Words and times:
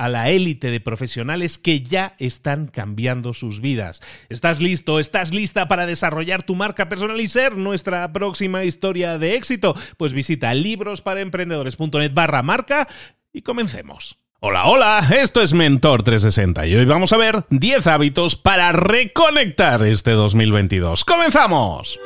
a 0.00 0.08
la 0.08 0.30
élite 0.30 0.70
de 0.70 0.80
profesionales 0.80 1.58
que 1.58 1.82
ya 1.82 2.14
están 2.18 2.68
cambiando 2.68 3.34
sus 3.34 3.60
vidas. 3.60 4.00
¿Estás 4.30 4.58
listo? 4.62 4.98
¿Estás 4.98 5.34
lista 5.34 5.68
para 5.68 5.84
desarrollar 5.84 6.42
tu 6.42 6.54
marca 6.54 6.88
personal 6.88 7.20
y 7.20 7.28
ser 7.28 7.58
nuestra 7.58 8.10
próxima 8.10 8.64
historia 8.64 9.18
de 9.18 9.34
éxito? 9.34 9.76
Pues 9.98 10.14
visita 10.14 10.54
librosparaemprendedores.net 10.54 12.14
barra 12.14 12.42
marca 12.42 12.88
y 13.30 13.42
comencemos. 13.42 14.16
Hola, 14.40 14.64
hola, 14.68 15.06
esto 15.14 15.42
es 15.42 15.52
Mentor 15.52 16.02
360 16.02 16.66
y 16.66 16.76
hoy 16.76 16.86
vamos 16.86 17.12
a 17.12 17.18
ver 17.18 17.44
10 17.50 17.86
hábitos 17.86 18.36
para 18.36 18.72
reconectar 18.72 19.82
este 19.82 20.12
2022. 20.12 21.04
¡Comenzamos! 21.04 22.00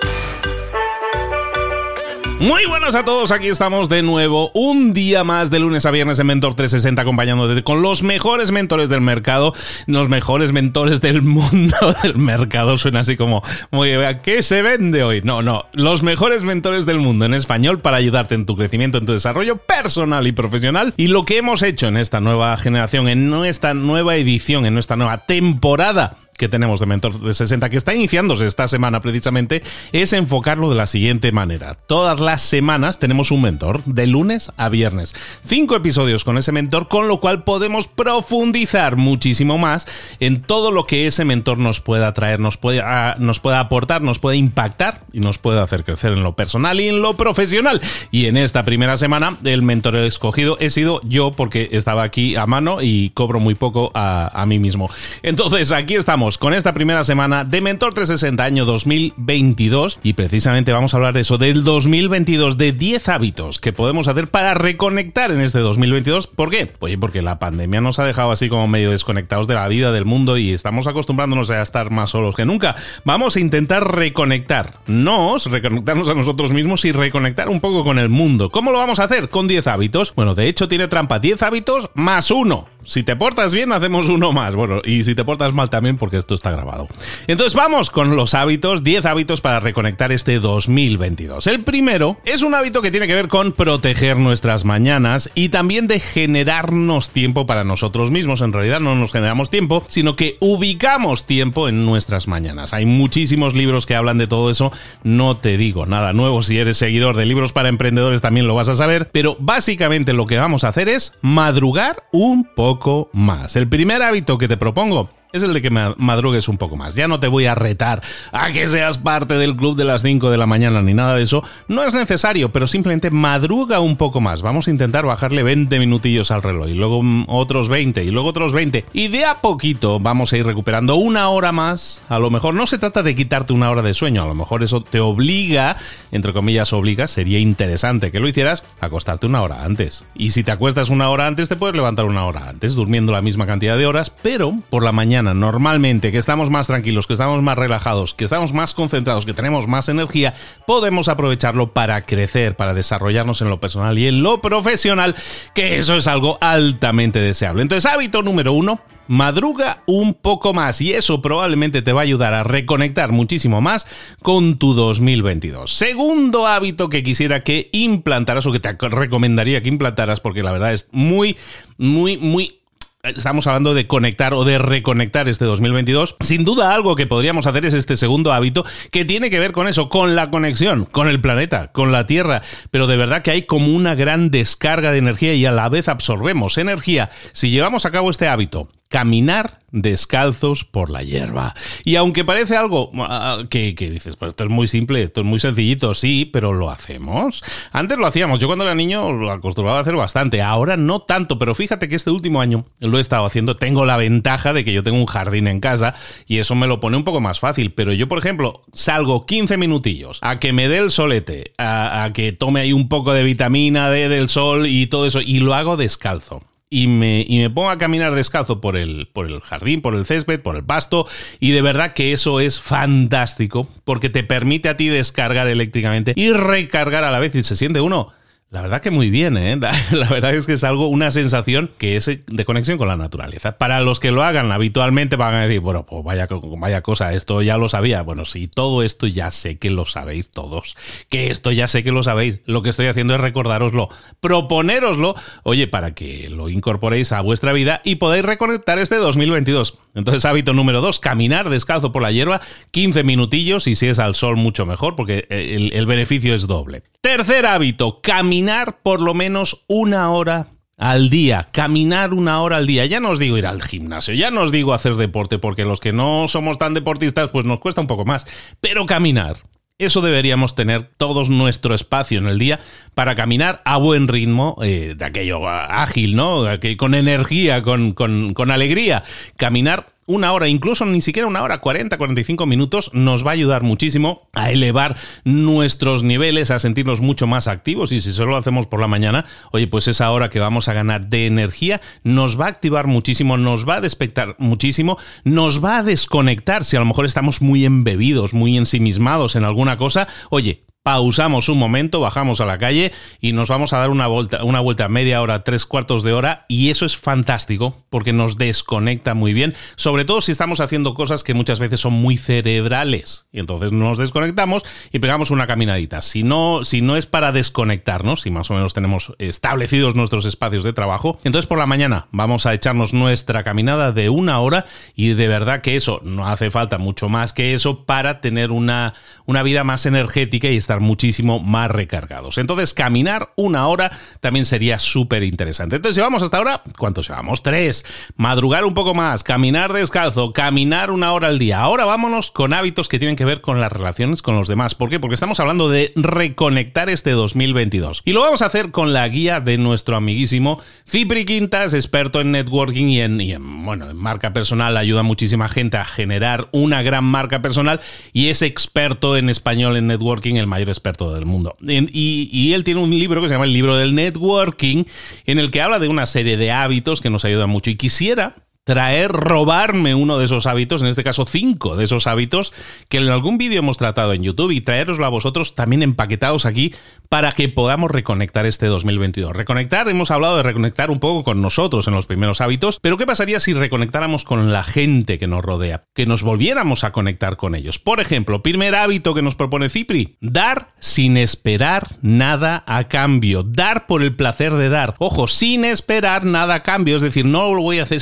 Muy 2.40 2.66
buenas 2.66 2.94
a 2.94 3.04
todos, 3.04 3.30
aquí 3.30 3.46
estamos 3.46 3.88
de 3.88 4.02
nuevo, 4.02 4.50
un 4.54 4.92
día 4.92 5.24
más 5.24 5.50
de 5.50 5.60
lunes 5.60 5.86
a 5.86 5.90
viernes 5.90 6.18
en 6.18 6.26
Mentor 6.26 6.54
360 6.54 7.00
acompañándote 7.00 7.62
con 7.62 7.80
los 7.80 8.02
mejores 8.02 8.50
mentores 8.50 8.88
del 8.88 9.00
mercado, 9.00 9.54
los 9.86 10.08
mejores 10.08 10.52
mentores 10.52 11.00
del 11.00 11.22
mundo 11.22 11.76
del 12.02 12.16
mercado, 12.16 12.76
suena 12.76 13.00
así 13.00 13.16
como, 13.16 13.42
muy 13.70 13.92
¿qué 14.22 14.42
se 14.42 14.62
vende 14.62 15.04
hoy? 15.04 15.22
No, 15.22 15.42
no, 15.42 15.66
los 15.72 16.02
mejores 16.02 16.42
mentores 16.42 16.86
del 16.86 16.98
mundo 16.98 17.24
en 17.24 17.34
español 17.34 17.78
para 17.78 17.96
ayudarte 17.98 18.34
en 18.34 18.46
tu 18.46 18.56
crecimiento, 18.56 18.98
en 18.98 19.06
tu 19.06 19.12
desarrollo 19.12 19.56
personal 19.56 20.26
y 20.26 20.32
profesional 20.32 20.92
y 20.96 21.06
lo 21.06 21.24
que 21.24 21.38
hemos 21.38 21.62
hecho 21.62 21.86
en 21.86 21.96
esta 21.96 22.20
nueva 22.20 22.56
generación, 22.56 23.08
en 23.08 23.30
nuestra 23.30 23.74
nueva 23.74 24.16
edición, 24.16 24.66
en 24.66 24.74
nuestra 24.74 24.96
nueva 24.96 25.18
temporada 25.18 26.16
que 26.36 26.48
tenemos 26.48 26.80
de 26.80 26.86
Mentor 26.86 27.20
de 27.20 27.34
60, 27.34 27.68
que 27.70 27.76
está 27.76 27.94
iniciándose 27.94 28.46
esta 28.46 28.68
semana 28.68 29.00
precisamente, 29.00 29.62
es 29.92 30.12
enfocarlo 30.12 30.68
de 30.70 30.76
la 30.76 30.86
siguiente 30.86 31.32
manera. 31.32 31.74
Todas 31.86 32.20
las 32.20 32.42
semanas 32.42 32.98
tenemos 32.98 33.30
un 33.30 33.42
mentor, 33.42 33.82
de 33.84 34.06
lunes 34.06 34.52
a 34.56 34.68
viernes. 34.68 35.14
Cinco 35.44 35.76
episodios 35.76 36.24
con 36.24 36.38
ese 36.38 36.52
mentor, 36.52 36.88
con 36.88 37.08
lo 37.08 37.20
cual 37.20 37.44
podemos 37.44 37.88
profundizar 37.88 38.96
muchísimo 38.96 39.58
más 39.58 39.86
en 40.20 40.42
todo 40.42 40.70
lo 40.70 40.86
que 40.86 41.06
ese 41.06 41.24
mentor 41.24 41.58
nos 41.58 41.80
pueda 41.80 42.12
traer, 42.14 42.40
nos 42.40 42.56
puede, 42.56 42.80
ah, 42.80 43.16
nos 43.18 43.40
pueda 43.40 43.60
aportar, 43.60 44.02
nos 44.02 44.18
puede 44.18 44.36
impactar 44.36 45.02
y 45.12 45.20
nos 45.20 45.38
puede 45.38 45.60
hacer 45.60 45.84
crecer 45.84 46.12
en 46.12 46.22
lo 46.22 46.34
personal 46.34 46.80
y 46.80 46.88
en 46.88 47.02
lo 47.02 47.16
profesional. 47.16 47.80
Y 48.10 48.26
en 48.26 48.36
esta 48.36 48.64
primera 48.64 48.96
semana, 48.96 49.36
el 49.44 49.62
mentor 49.62 49.96
escogido 49.96 50.56
he 50.60 50.70
sido 50.70 51.00
yo 51.04 51.32
porque 51.32 51.68
estaba 51.72 52.02
aquí 52.02 52.36
a 52.36 52.46
mano 52.46 52.82
y 52.82 53.10
cobro 53.10 53.40
muy 53.40 53.54
poco 53.54 53.90
a, 53.94 54.30
a 54.34 54.46
mí 54.46 54.58
mismo. 54.58 54.90
Entonces, 55.22 55.72
aquí 55.72 55.94
estamos 55.94 56.23
con 56.24 56.54
esta 56.54 56.72
primera 56.72 57.04
semana 57.04 57.44
de 57.44 57.60
Mentor 57.60 57.92
360 57.92 58.42
año 58.42 58.64
2022 58.64 59.98
y 60.02 60.14
precisamente 60.14 60.72
vamos 60.72 60.94
a 60.94 60.96
hablar 60.96 61.12
de 61.12 61.20
eso, 61.20 61.36
del 61.36 61.64
2022, 61.64 62.56
de 62.56 62.72
10 62.72 63.10
hábitos 63.10 63.58
que 63.58 63.74
podemos 63.74 64.08
hacer 64.08 64.28
para 64.28 64.54
reconectar 64.54 65.30
en 65.30 65.42
este 65.42 65.58
2022. 65.58 66.28
¿Por 66.28 66.48
qué? 66.48 66.66
Pues 66.66 66.96
porque 66.96 67.20
la 67.20 67.38
pandemia 67.38 67.82
nos 67.82 67.98
ha 67.98 68.06
dejado 68.06 68.32
así 68.32 68.48
como 68.48 68.66
medio 68.68 68.90
desconectados 68.90 69.46
de 69.46 69.54
la 69.54 69.68
vida, 69.68 69.92
del 69.92 70.06
mundo 70.06 70.38
y 70.38 70.52
estamos 70.52 70.86
acostumbrándonos 70.86 71.50
a 71.50 71.60
estar 71.60 71.90
más 71.90 72.10
solos 72.10 72.34
que 72.34 72.46
nunca. 72.46 72.74
Vamos 73.04 73.36
a 73.36 73.40
intentar 73.40 73.94
reconectar, 73.94 74.78
nos, 74.86 75.44
reconectarnos 75.50 76.08
a 76.08 76.14
nosotros 76.14 76.52
mismos 76.52 76.86
y 76.86 76.92
reconectar 76.92 77.50
un 77.50 77.60
poco 77.60 77.84
con 77.84 77.98
el 77.98 78.08
mundo. 78.08 78.48
¿Cómo 78.48 78.72
lo 78.72 78.78
vamos 78.78 78.98
a 78.98 79.04
hacer? 79.04 79.28
Con 79.28 79.46
10 79.46 79.66
hábitos. 79.66 80.14
Bueno, 80.14 80.34
de 80.34 80.48
hecho 80.48 80.68
tiene 80.68 80.88
trampa 80.88 81.18
10 81.18 81.42
hábitos 81.42 81.90
más 81.92 82.30
uno. 82.30 82.73
Si 82.84 83.02
te 83.02 83.16
portas 83.16 83.54
bien, 83.54 83.72
hacemos 83.72 84.08
uno 84.08 84.32
más. 84.32 84.54
Bueno, 84.54 84.82
y 84.84 85.04
si 85.04 85.14
te 85.14 85.24
portas 85.24 85.54
mal 85.54 85.70
también, 85.70 85.96
porque 85.96 86.18
esto 86.18 86.34
está 86.34 86.50
grabado. 86.50 86.88
Entonces 87.26 87.54
vamos 87.54 87.90
con 87.90 88.16
los 88.16 88.34
hábitos, 88.34 88.84
10 88.84 89.06
hábitos 89.06 89.40
para 89.40 89.60
reconectar 89.60 90.12
este 90.12 90.38
2022. 90.38 91.46
El 91.46 91.60
primero 91.60 92.18
es 92.24 92.42
un 92.42 92.54
hábito 92.54 92.82
que 92.82 92.90
tiene 92.90 93.06
que 93.06 93.14
ver 93.14 93.28
con 93.28 93.52
proteger 93.52 94.16
nuestras 94.16 94.64
mañanas 94.64 95.30
y 95.34 95.48
también 95.48 95.86
de 95.86 96.00
generarnos 96.00 97.10
tiempo 97.10 97.46
para 97.46 97.64
nosotros 97.64 98.10
mismos. 98.10 98.42
En 98.42 98.52
realidad 98.52 98.80
no 98.80 98.94
nos 98.94 99.12
generamos 99.12 99.50
tiempo, 99.50 99.84
sino 99.88 100.16
que 100.16 100.36
ubicamos 100.40 101.24
tiempo 101.24 101.68
en 101.68 101.86
nuestras 101.86 102.28
mañanas. 102.28 102.74
Hay 102.74 102.84
muchísimos 102.84 103.54
libros 103.54 103.86
que 103.86 103.96
hablan 103.96 104.18
de 104.18 104.26
todo 104.26 104.50
eso. 104.50 104.72
No 105.02 105.36
te 105.36 105.56
digo 105.56 105.86
nada 105.86 106.12
nuevo. 106.12 106.42
Si 106.42 106.58
eres 106.58 106.76
seguidor 106.76 107.16
de 107.16 107.24
libros 107.24 107.52
para 107.52 107.68
emprendedores 107.68 108.20
también 108.20 108.46
lo 108.46 108.54
vas 108.54 108.68
a 108.68 108.74
saber. 108.74 109.08
Pero 109.10 109.36
básicamente 109.38 110.12
lo 110.12 110.26
que 110.26 110.36
vamos 110.36 110.64
a 110.64 110.68
hacer 110.68 110.88
es 110.88 111.14
madrugar 111.22 112.04
un 112.12 112.44
poco 112.44 112.73
más. 113.12 113.56
El 113.56 113.68
primer 113.68 114.02
hábito 114.02 114.38
que 114.38 114.48
te 114.48 114.56
propongo 114.56 115.10
es 115.34 115.42
el 115.42 115.52
de 115.52 115.60
que 115.60 115.70
madrugues 115.70 116.48
un 116.48 116.58
poco 116.58 116.76
más. 116.76 116.94
Ya 116.94 117.08
no 117.08 117.18
te 117.18 117.26
voy 117.26 117.46
a 117.46 117.56
retar 117.56 118.00
a 118.30 118.52
que 118.52 118.68
seas 118.68 118.98
parte 118.98 119.34
del 119.34 119.56
club 119.56 119.76
de 119.76 119.84
las 119.84 120.02
5 120.02 120.30
de 120.30 120.38
la 120.38 120.46
mañana 120.46 120.80
ni 120.80 120.94
nada 120.94 121.16
de 121.16 121.24
eso. 121.24 121.42
No 121.66 121.82
es 121.82 121.92
necesario, 121.92 122.52
pero 122.52 122.68
simplemente 122.68 123.10
madruga 123.10 123.80
un 123.80 123.96
poco 123.96 124.20
más. 124.20 124.42
Vamos 124.42 124.68
a 124.68 124.70
intentar 124.70 125.04
bajarle 125.04 125.42
20 125.42 125.76
minutillos 125.80 126.30
al 126.30 126.42
reloj 126.42 126.68
y 126.68 126.74
luego 126.74 127.02
mm, 127.02 127.24
otros 127.26 127.68
20 127.68 128.04
y 128.04 128.12
luego 128.12 128.28
otros 128.28 128.52
20. 128.52 128.84
Y 128.92 129.08
de 129.08 129.24
a 129.24 129.40
poquito 129.40 129.98
vamos 129.98 130.32
a 130.32 130.36
ir 130.36 130.46
recuperando 130.46 130.94
una 130.94 131.28
hora 131.28 131.50
más. 131.50 132.02
A 132.08 132.20
lo 132.20 132.30
mejor 132.30 132.54
no 132.54 132.68
se 132.68 132.78
trata 132.78 133.02
de 133.02 133.16
quitarte 133.16 133.52
una 133.52 133.70
hora 133.70 133.82
de 133.82 133.92
sueño, 133.92 134.22
a 134.22 134.26
lo 134.26 134.36
mejor 134.36 134.62
eso 134.62 134.82
te 134.82 135.00
obliga, 135.00 135.76
entre 136.12 136.32
comillas 136.32 136.72
obliga, 136.72 137.08
sería 137.08 137.40
interesante 137.40 138.12
que 138.12 138.20
lo 138.20 138.28
hicieras, 138.28 138.62
a 138.80 138.86
acostarte 138.86 139.26
una 139.26 139.42
hora 139.42 139.64
antes. 139.64 140.04
Y 140.14 140.30
si 140.30 140.44
te 140.44 140.52
acuestas 140.52 140.90
una 140.90 141.08
hora 141.08 141.26
antes, 141.26 141.48
te 141.48 141.56
puedes 141.56 141.74
levantar 141.74 142.04
una 142.04 142.24
hora 142.24 142.48
antes, 142.48 142.76
durmiendo 142.76 143.10
la 143.10 143.20
misma 143.20 143.46
cantidad 143.46 143.76
de 143.76 143.86
horas, 143.86 144.12
pero 144.22 144.54
por 144.70 144.84
la 144.84 144.92
mañana 144.92 145.23
normalmente, 145.32 146.12
que 146.12 146.18
estamos 146.18 146.50
más 146.50 146.66
tranquilos, 146.66 147.06
que 147.06 147.14
estamos 147.14 147.42
más 147.42 147.56
relajados, 147.56 148.12
que 148.12 148.24
estamos 148.24 148.52
más 148.52 148.74
concentrados, 148.74 149.24
que 149.24 149.32
tenemos 149.32 149.66
más 149.66 149.88
energía, 149.88 150.34
podemos 150.66 151.08
aprovecharlo 151.08 151.72
para 151.72 152.04
crecer, 152.04 152.56
para 152.56 152.74
desarrollarnos 152.74 153.40
en 153.40 153.48
lo 153.48 153.60
personal 153.60 153.98
y 153.98 154.08
en 154.08 154.22
lo 154.22 154.42
profesional, 154.42 155.14
que 155.54 155.78
eso 155.78 155.96
es 155.96 156.06
algo 156.06 156.36
altamente 156.40 157.20
deseable. 157.20 157.62
Entonces, 157.62 157.90
hábito 157.90 158.20
número 158.22 158.52
uno, 158.52 158.80
madruga 159.06 159.82
un 159.86 160.14
poco 160.14 160.52
más 160.52 160.80
y 160.80 160.92
eso 160.92 161.20
probablemente 161.22 161.82
te 161.82 161.92
va 161.92 162.00
a 162.00 162.04
ayudar 162.04 162.34
a 162.34 162.42
reconectar 162.42 163.12
muchísimo 163.12 163.60
más 163.60 163.86
con 164.22 164.58
tu 164.58 164.74
2022. 164.74 165.72
Segundo 165.72 166.46
hábito 166.46 166.88
que 166.88 167.02
quisiera 167.02 167.42
que 167.42 167.68
implantaras 167.72 168.46
o 168.46 168.52
que 168.52 168.60
te 168.60 168.72
recomendaría 168.72 169.62
que 169.62 169.68
implantaras 169.68 170.20
porque 170.20 170.42
la 170.42 170.52
verdad 170.52 170.72
es 170.72 170.88
muy, 170.92 171.36
muy, 171.78 172.16
muy 172.18 172.60
estamos 173.04 173.46
hablando 173.46 173.74
de 173.74 173.86
conectar 173.86 174.32
o 174.34 174.44
de 174.44 174.58
reconectar 174.58 175.28
este 175.28 175.44
2022. 175.44 176.16
Sin 176.20 176.44
duda 176.44 176.74
algo 176.74 176.94
que 176.94 177.06
podríamos 177.06 177.46
hacer 177.46 177.66
es 177.66 177.74
este 177.74 177.96
segundo 177.96 178.32
hábito 178.32 178.64
que 178.90 179.04
tiene 179.04 179.30
que 179.30 179.38
ver 179.38 179.52
con 179.52 179.68
eso, 179.68 179.88
con 179.88 180.16
la 180.16 180.30
conexión, 180.30 180.86
con 180.86 181.08
el 181.08 181.20
planeta, 181.20 181.70
con 181.72 181.92
la 181.92 182.06
Tierra. 182.06 182.42
Pero 182.70 182.86
de 182.86 182.96
verdad 182.96 183.22
que 183.22 183.30
hay 183.30 183.42
como 183.42 183.68
una 183.68 183.94
gran 183.94 184.30
descarga 184.30 184.90
de 184.90 184.98
energía 184.98 185.34
y 185.34 185.44
a 185.44 185.52
la 185.52 185.68
vez 185.68 185.88
absorbemos 185.88 186.58
energía 186.58 187.10
si 187.32 187.50
llevamos 187.50 187.84
a 187.84 187.90
cabo 187.90 188.10
este 188.10 188.28
hábito 188.28 188.68
caminar 188.88 189.60
descalzos 189.74 190.64
por 190.64 190.88
la 190.88 191.02
hierba. 191.02 191.52
Y 191.84 191.96
aunque 191.96 192.24
parece 192.24 192.56
algo 192.56 192.92
ah, 192.98 193.42
que, 193.50 193.74
dices, 193.74 194.14
pues 194.14 194.30
esto 194.30 194.44
es 194.44 194.50
muy 194.50 194.68
simple, 194.68 195.02
esto 195.02 195.22
es 195.22 195.26
muy 195.26 195.40
sencillito, 195.40 195.94
sí, 195.94 196.30
pero 196.32 196.52
lo 196.52 196.70
hacemos. 196.70 197.42
Antes 197.72 197.98
lo 197.98 198.06
hacíamos, 198.06 198.38
yo 198.38 198.46
cuando 198.46 198.64
era 198.64 198.76
niño 198.76 199.12
lo 199.12 199.32
acostumbraba 199.32 199.78
a 199.78 199.82
hacer 199.82 199.96
bastante, 199.96 200.42
ahora 200.42 200.76
no 200.76 201.00
tanto, 201.00 201.40
pero 201.40 201.56
fíjate 201.56 201.88
que 201.88 201.96
este 201.96 202.10
último 202.10 202.40
año 202.40 202.66
lo 202.78 202.98
he 202.98 203.00
estado 203.00 203.26
haciendo, 203.26 203.56
tengo 203.56 203.84
la 203.84 203.96
ventaja 203.96 204.52
de 204.52 204.64
que 204.64 204.72
yo 204.72 204.84
tengo 204.84 204.98
un 204.98 205.06
jardín 205.06 205.48
en 205.48 205.58
casa 205.58 205.94
y 206.28 206.38
eso 206.38 206.54
me 206.54 206.68
lo 206.68 206.78
pone 206.78 206.96
un 206.96 207.04
poco 207.04 207.20
más 207.20 207.40
fácil, 207.40 207.72
pero 207.72 207.92
yo 207.92 208.06
por 208.06 208.18
ejemplo 208.18 208.62
salgo 208.72 209.26
15 209.26 209.56
minutillos 209.56 210.20
a 210.22 210.38
que 210.38 210.52
me 210.52 210.68
dé 210.68 210.78
el 210.78 210.92
solete, 210.92 211.52
a, 211.58 212.04
a 212.04 212.12
que 212.12 212.32
tome 212.32 212.60
ahí 212.60 212.72
un 212.72 212.88
poco 212.88 213.12
de 213.12 213.24
vitamina 213.24 213.90
D 213.90 214.08
del 214.08 214.28
sol 214.28 214.68
y 214.68 214.86
todo 214.86 215.06
eso, 215.06 215.20
y 215.20 215.40
lo 215.40 215.54
hago 215.54 215.76
descalzo 215.76 216.42
y 216.74 216.88
me, 216.88 217.24
y 217.28 217.38
me 217.38 217.50
pongo 217.50 217.70
a 217.70 217.78
caminar 217.78 218.16
descalzo 218.16 218.60
por 218.60 218.76
el, 218.76 219.08
por 219.12 219.28
el 219.28 219.40
jardín, 219.40 219.80
por 219.80 219.94
el 219.94 220.06
césped, 220.06 220.40
por 220.40 220.56
el 220.56 220.64
pasto, 220.64 221.06
y 221.38 221.52
de 221.52 221.62
verdad 221.62 221.94
que 221.94 222.12
eso 222.12 222.40
es 222.40 222.60
fantástico, 222.60 223.68
porque 223.84 224.10
te 224.10 224.24
permite 224.24 224.68
a 224.68 224.76
ti 224.76 224.88
descargar 224.88 225.46
eléctricamente 225.46 226.14
y 226.16 226.32
recargar 226.32 227.04
a 227.04 227.12
la 227.12 227.20
vez, 227.20 227.32
y 227.36 227.44
se 227.44 227.54
siente 227.54 227.80
uno 227.80 228.12
la 228.54 228.62
verdad 228.62 228.80
que 228.80 228.92
muy 228.92 229.10
bien, 229.10 229.36
¿eh? 229.36 229.58
La, 229.90 230.08
verdad 230.08 230.32
es 230.32 230.46
que 230.46 230.52
es 230.52 230.62
algo, 230.62 230.86
una 230.86 231.10
sensación 231.10 231.72
que 231.76 231.96
es 231.96 232.06
de 232.06 232.44
conexión 232.44 232.78
con 232.78 232.86
la 232.86 232.96
naturaleza. 232.96 233.58
Para 233.58 233.80
los 233.80 233.98
que 233.98 234.12
lo 234.12 234.22
hagan 234.22 234.52
habitualmente 234.52 235.16
van 235.16 235.34
a 235.34 235.42
decir, 235.42 235.58
bueno, 235.58 235.84
pues 235.84 236.04
vaya, 236.04 236.28
vaya 236.30 236.80
cosa, 236.80 237.12
esto 237.14 237.42
ya 237.42 237.58
lo 237.58 237.68
sabía. 237.68 238.02
Bueno, 238.02 238.24
sí, 238.24 238.46
todo 238.46 238.84
esto 238.84 239.08
ya 239.08 239.32
sé 239.32 239.58
que 239.58 239.70
lo 239.70 239.86
sabéis 239.86 240.28
todos. 240.28 240.76
Que 241.08 241.32
esto 241.32 241.50
ya 241.50 241.66
sé 241.66 241.82
que 241.82 241.90
lo 241.90 242.04
sabéis. 242.04 242.42
Lo 242.46 242.62
que 242.62 242.70
estoy 242.70 242.86
haciendo 242.86 243.16
es 243.16 243.20
recordároslo, 243.20 243.88
proponéroslo, 244.20 245.16
oye, 245.42 245.66
para 245.66 245.94
que 245.94 246.30
lo 246.30 246.48
incorporéis 246.48 247.10
a 247.10 247.22
vuestra 247.22 247.52
vida 247.52 247.80
y 247.82 247.96
podáis 247.96 248.24
reconectar 248.24 248.78
este 248.78 248.98
2022. 248.98 249.78
Entonces, 249.94 250.24
hábito 250.24 250.52
número 250.52 250.80
dos, 250.80 250.98
caminar 250.98 251.48
descalzo 251.48 251.92
por 251.92 252.02
la 252.02 252.12
hierba, 252.12 252.40
15 252.72 253.04
minutillos 253.04 253.66
y 253.66 253.76
si 253.76 253.86
es 253.86 253.98
al 253.98 254.14
sol 254.14 254.36
mucho 254.36 254.66
mejor 254.66 254.96
porque 254.96 255.26
el, 255.30 255.72
el 255.72 255.86
beneficio 255.86 256.34
es 256.34 256.46
doble. 256.46 256.82
Tercer 257.00 257.46
hábito, 257.46 258.00
caminar 258.02 258.80
por 258.82 259.00
lo 259.00 259.14
menos 259.14 259.64
una 259.68 260.10
hora 260.10 260.48
al 260.76 261.10
día, 261.10 261.48
caminar 261.52 262.14
una 262.14 262.40
hora 262.42 262.56
al 262.56 262.66
día. 262.66 262.86
Ya 262.86 263.00
no 263.00 263.10
os 263.10 263.18
digo 263.18 263.38
ir 263.38 263.46
al 263.46 263.62
gimnasio, 263.62 264.14
ya 264.14 264.30
no 264.30 264.42
os 264.42 264.52
digo 264.52 264.74
hacer 264.74 264.96
deporte, 264.96 265.38
porque 265.38 265.64
los 265.64 265.80
que 265.80 265.92
no 265.92 266.26
somos 266.28 266.58
tan 266.58 266.74
deportistas, 266.74 267.30
pues 267.30 267.44
nos 267.44 267.60
cuesta 267.60 267.80
un 267.80 267.86
poco 267.86 268.04
más. 268.04 268.26
Pero 268.60 268.86
caminar, 268.86 269.36
eso 269.78 270.00
deberíamos 270.00 270.54
tener 270.54 270.90
todos 270.96 271.30
nuestro 271.30 271.74
espacio 271.74 272.18
en 272.18 272.26
el 272.26 272.38
día 272.38 272.60
para 272.94 273.14
caminar 273.14 273.60
a 273.64 273.76
buen 273.76 274.06
ritmo, 274.06 274.56
eh, 274.62 274.94
de 274.96 275.04
aquello 275.04 275.48
ágil, 275.48 276.14
¿no? 276.14 276.44
Con 276.76 276.94
energía, 276.94 277.62
con, 277.62 277.92
con, 277.92 278.34
con 278.34 278.50
alegría. 278.50 279.02
Caminar 279.36 279.93
una 280.06 280.32
hora, 280.32 280.48
incluso 280.48 280.84
ni 280.84 281.00
siquiera 281.00 281.26
una 281.26 281.42
hora, 281.42 281.60
40, 281.60 281.96
45 281.96 282.46
minutos, 282.46 282.90
nos 282.92 283.24
va 283.24 283.30
a 283.30 283.34
ayudar 283.34 283.62
muchísimo 283.62 284.28
a 284.32 284.50
elevar 284.50 284.96
nuestros 285.24 286.02
niveles, 286.02 286.50
a 286.50 286.58
sentirnos 286.58 287.00
mucho 287.00 287.26
más 287.26 287.48
activos. 287.48 287.92
Y 287.92 288.00
si 288.00 288.12
solo 288.12 288.32
lo 288.32 288.36
hacemos 288.36 288.66
por 288.66 288.80
la 288.80 288.88
mañana, 288.88 289.24
oye, 289.52 289.66
pues 289.66 289.88
esa 289.88 290.10
hora 290.10 290.30
que 290.30 290.40
vamos 290.40 290.68
a 290.68 290.74
ganar 290.74 291.08
de 291.08 291.26
energía 291.26 291.80
nos 292.02 292.38
va 292.38 292.46
a 292.46 292.50
activar 292.50 292.86
muchísimo, 292.86 293.36
nos 293.36 293.68
va 293.68 293.76
a 293.76 293.80
despertar 293.80 294.36
muchísimo, 294.38 294.98
nos 295.24 295.64
va 295.64 295.78
a 295.78 295.82
desconectar. 295.82 296.64
Si 296.64 296.76
a 296.76 296.80
lo 296.80 296.86
mejor 296.86 297.06
estamos 297.06 297.40
muy 297.40 297.64
embebidos, 297.64 298.34
muy 298.34 298.56
ensimismados 298.56 299.36
en 299.36 299.44
alguna 299.44 299.76
cosa, 299.78 300.08
oye, 300.30 300.64
pausamos 300.84 301.48
un 301.48 301.58
momento, 301.58 301.98
bajamos 301.98 302.42
a 302.42 302.44
la 302.44 302.58
calle 302.58 302.92
y 303.18 303.32
nos 303.32 303.48
vamos 303.48 303.72
a 303.72 303.78
dar 303.78 303.88
una 303.88 304.06
vuelta, 304.06 304.44
una 304.44 304.60
vuelta 304.60 304.86
media 304.90 305.22
hora, 305.22 305.42
tres 305.42 305.64
cuartos 305.64 306.02
de 306.02 306.12
hora 306.12 306.44
y 306.46 306.68
eso 306.68 306.84
es 306.84 306.94
fantástico 306.94 307.82
porque 307.88 308.12
nos 308.12 308.36
desconecta 308.36 309.14
muy 309.14 309.32
bien, 309.32 309.54
sobre 309.76 310.04
todo 310.04 310.20
si 310.20 310.30
estamos 310.30 310.60
haciendo 310.60 310.92
cosas 310.92 311.24
que 311.24 311.32
muchas 311.32 311.58
veces 311.58 311.80
son 311.80 311.94
muy 311.94 312.18
cerebrales 312.18 313.28
y 313.32 313.38
entonces 313.38 313.72
nos 313.72 313.96
desconectamos 313.96 314.62
y 314.92 314.98
pegamos 314.98 315.30
una 315.30 315.46
caminadita. 315.46 316.02
Si 316.02 316.22
no, 316.22 316.64
si 316.64 316.82
no 316.82 316.98
es 316.98 317.06
para 317.06 317.32
desconectarnos, 317.32 318.20
si 318.20 318.30
más 318.30 318.50
o 318.50 318.54
menos 318.54 318.74
tenemos 318.74 319.14
establecidos 319.18 319.94
nuestros 319.94 320.26
espacios 320.26 320.64
de 320.64 320.74
trabajo, 320.74 321.18
entonces 321.24 321.46
por 321.46 321.56
la 321.56 321.66
mañana 321.66 322.08
vamos 322.12 322.44
a 322.44 322.52
echarnos 322.52 322.92
nuestra 322.92 323.42
caminada 323.42 323.92
de 323.92 324.10
una 324.10 324.38
hora 324.40 324.66
y 324.94 325.14
de 325.14 325.28
verdad 325.28 325.62
que 325.62 325.76
eso 325.76 326.02
no 326.04 326.28
hace 326.28 326.50
falta 326.50 326.76
mucho 326.76 327.08
más 327.08 327.32
que 327.32 327.54
eso 327.54 327.86
para 327.86 328.20
tener 328.20 328.52
una, 328.52 328.92
una 329.24 329.42
vida 329.42 329.64
más 329.64 329.86
energética 329.86 330.50
y 330.50 330.58
estar 330.58 330.73
muchísimo 330.80 331.40
más 331.40 331.70
recargados. 331.70 332.38
Entonces, 332.38 332.74
caminar 332.74 333.32
una 333.36 333.66
hora 333.68 333.90
también 334.20 334.44
sería 334.44 334.78
súper 334.78 335.22
interesante. 335.22 335.76
Entonces, 335.76 335.96
llevamos 335.96 336.22
hasta 336.22 336.38
ahora, 336.38 336.62
¿cuántos 336.78 337.08
llevamos? 337.08 337.42
Tres. 337.42 337.84
Madrugar 338.16 338.64
un 338.64 338.74
poco 338.74 338.94
más, 338.94 339.24
caminar 339.24 339.72
descalzo, 339.72 340.32
caminar 340.32 340.90
una 340.90 341.12
hora 341.12 341.28
al 341.28 341.38
día. 341.38 341.60
Ahora 341.60 341.84
vámonos 341.84 342.30
con 342.30 342.52
hábitos 342.52 342.88
que 342.88 342.98
tienen 342.98 343.16
que 343.16 343.24
ver 343.24 343.40
con 343.40 343.60
las 343.60 343.72
relaciones 343.72 344.22
con 344.22 344.36
los 344.36 344.48
demás. 344.48 344.74
¿Por 344.74 344.90
qué? 344.90 345.00
Porque 345.00 345.14
estamos 345.14 345.40
hablando 345.40 345.68
de 345.68 345.92
reconectar 345.96 346.88
este 346.88 347.10
2022. 347.10 348.02
Y 348.04 348.12
lo 348.12 348.20
vamos 348.20 348.42
a 348.42 348.46
hacer 348.46 348.70
con 348.70 348.92
la 348.92 349.06
guía 349.08 349.40
de 349.40 349.58
nuestro 349.58 349.96
amiguísimo 349.96 350.60
Cipri 350.88 351.24
Quintas, 351.24 351.74
experto 351.74 352.20
en 352.20 352.32
networking 352.32 352.86
y 352.86 353.00
en, 353.00 353.64
bueno, 353.64 353.90
en 353.90 353.96
marca 353.96 354.32
personal. 354.32 354.76
Ayuda 354.76 355.02
muchísima 355.02 355.48
gente 355.48 355.76
a 355.76 355.84
generar 355.84 356.48
una 356.52 356.82
gran 356.82 357.04
marca 357.04 357.42
personal 357.42 357.80
y 358.12 358.28
es 358.28 358.42
experto 358.42 359.16
en 359.16 359.28
español 359.28 359.76
en 359.76 359.86
networking, 359.86 360.34
el 360.36 360.46
mayor 360.46 360.63
experto 360.68 361.14
del 361.14 361.26
mundo. 361.26 361.56
Y, 361.60 362.28
y, 362.32 362.52
él 362.52 362.64
tiene 362.64 362.80
un 362.80 362.90
libro 362.90 363.20
que 363.20 363.28
se 363.28 363.34
llama 363.34 363.44
el 363.44 363.52
libro 363.52 363.76
del 363.76 363.94
networking, 363.94 364.84
en 365.26 365.38
el 365.38 365.50
que 365.50 365.62
habla 365.62 365.78
de 365.78 365.88
una 365.88 366.06
serie 366.06 366.36
de 366.36 366.50
hábitos 366.50 367.00
que 367.00 367.10
nos 367.10 367.24
ayudan 367.24 367.50
mucho. 367.50 367.70
Y 367.70 367.76
quisiera 367.76 368.34
traer, 368.64 369.12
robarme 369.12 369.94
uno 369.94 370.18
de 370.18 370.24
esos 370.24 370.46
hábitos, 370.46 370.80
en 370.80 370.88
este 370.88 371.04
caso 371.04 371.26
cinco 371.26 371.76
de 371.76 371.84
esos 371.84 372.06
hábitos, 372.06 372.52
que 372.88 372.96
en 372.98 373.08
algún 373.08 373.38
vídeo 373.38 373.58
hemos 373.58 373.76
tratado 373.76 374.14
en 374.14 374.22
YouTube 374.22 374.50
y 374.50 374.62
traeroslo 374.62 375.04
a 375.04 375.10
vosotros 375.10 375.54
también 375.54 375.82
empaquetados 375.82 376.46
aquí 376.46 376.74
para 377.10 377.32
que 377.32 377.48
podamos 377.48 377.90
reconectar 377.90 378.46
este 378.46 378.66
2022. 378.66 379.36
Reconectar, 379.36 379.88
hemos 379.88 380.10
hablado 380.10 380.38
de 380.38 380.42
reconectar 380.42 380.90
un 380.90 380.98
poco 380.98 381.24
con 381.24 381.42
nosotros 381.42 381.86
en 381.86 381.94
los 381.94 382.06
primeros 382.06 382.40
hábitos, 382.40 382.80
pero 382.80 382.96
¿qué 382.96 383.06
pasaría 383.06 383.38
si 383.38 383.52
reconectáramos 383.52 384.24
con 384.24 384.50
la 384.50 384.64
gente 384.64 385.18
que 385.18 385.26
nos 385.26 385.44
rodea? 385.44 385.84
Que 385.94 386.06
nos 386.06 386.22
volviéramos 386.22 386.84
a 386.84 386.92
conectar 386.92 387.36
con 387.36 387.54
ellos. 387.54 387.78
Por 387.78 388.00
ejemplo, 388.00 388.42
primer 388.42 388.74
hábito 388.74 389.14
que 389.14 389.22
nos 389.22 389.34
propone 389.34 389.68
Cipri, 389.68 390.16
dar 390.20 390.72
sin 390.80 391.18
esperar 391.18 391.96
nada 392.00 392.64
a 392.66 392.84
cambio, 392.84 393.42
dar 393.42 393.86
por 393.86 394.02
el 394.02 394.16
placer 394.16 394.54
de 394.54 394.70
dar. 394.70 394.94
Ojo, 394.98 395.28
sin 395.28 395.66
esperar 395.66 396.24
nada 396.24 396.54
a 396.54 396.62
cambio, 396.62 396.96
es 396.96 397.02
decir, 397.02 397.26
no 397.26 397.52
lo 397.52 397.62
voy 397.62 397.78
a 397.78 397.82
hacer 397.82 397.98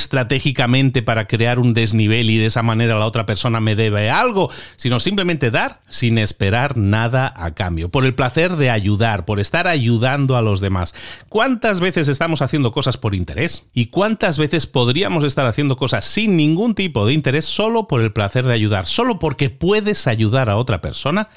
para 1.01 1.27
crear 1.27 1.59
un 1.59 1.73
desnivel 1.73 2.29
y 2.29 2.37
de 2.37 2.47
esa 2.47 2.63
manera 2.63 2.97
la 2.97 3.05
otra 3.05 3.25
persona 3.25 3.59
me 3.59 3.75
debe 3.75 4.09
algo, 4.09 4.49
sino 4.75 4.99
simplemente 4.99 5.51
dar 5.51 5.81
sin 5.89 6.17
esperar 6.17 6.77
nada 6.77 7.33
a 7.35 7.53
cambio, 7.53 7.89
por 7.89 8.05
el 8.05 8.15
placer 8.15 8.55
de 8.55 8.69
ayudar, 8.69 9.25
por 9.25 9.39
estar 9.39 9.67
ayudando 9.67 10.37
a 10.37 10.41
los 10.41 10.61
demás. 10.61 10.95
¿Cuántas 11.29 11.79
veces 11.79 12.07
estamos 12.07 12.41
haciendo 12.41 12.71
cosas 12.71 12.97
por 12.97 13.15
interés? 13.15 13.67
¿Y 13.73 13.87
cuántas 13.87 14.37
veces 14.37 14.67
podríamos 14.67 15.23
estar 15.23 15.45
haciendo 15.45 15.77
cosas 15.77 16.05
sin 16.05 16.37
ningún 16.37 16.75
tipo 16.75 17.05
de 17.05 17.13
interés 17.13 17.45
solo 17.45 17.87
por 17.87 18.01
el 18.01 18.13
placer 18.13 18.45
de 18.45 18.53
ayudar, 18.53 18.87
solo 18.87 19.19
porque 19.19 19.49
puedes 19.49 20.07
ayudar 20.07 20.49
a 20.49 20.57
otra 20.57 20.81
persona 20.81 21.29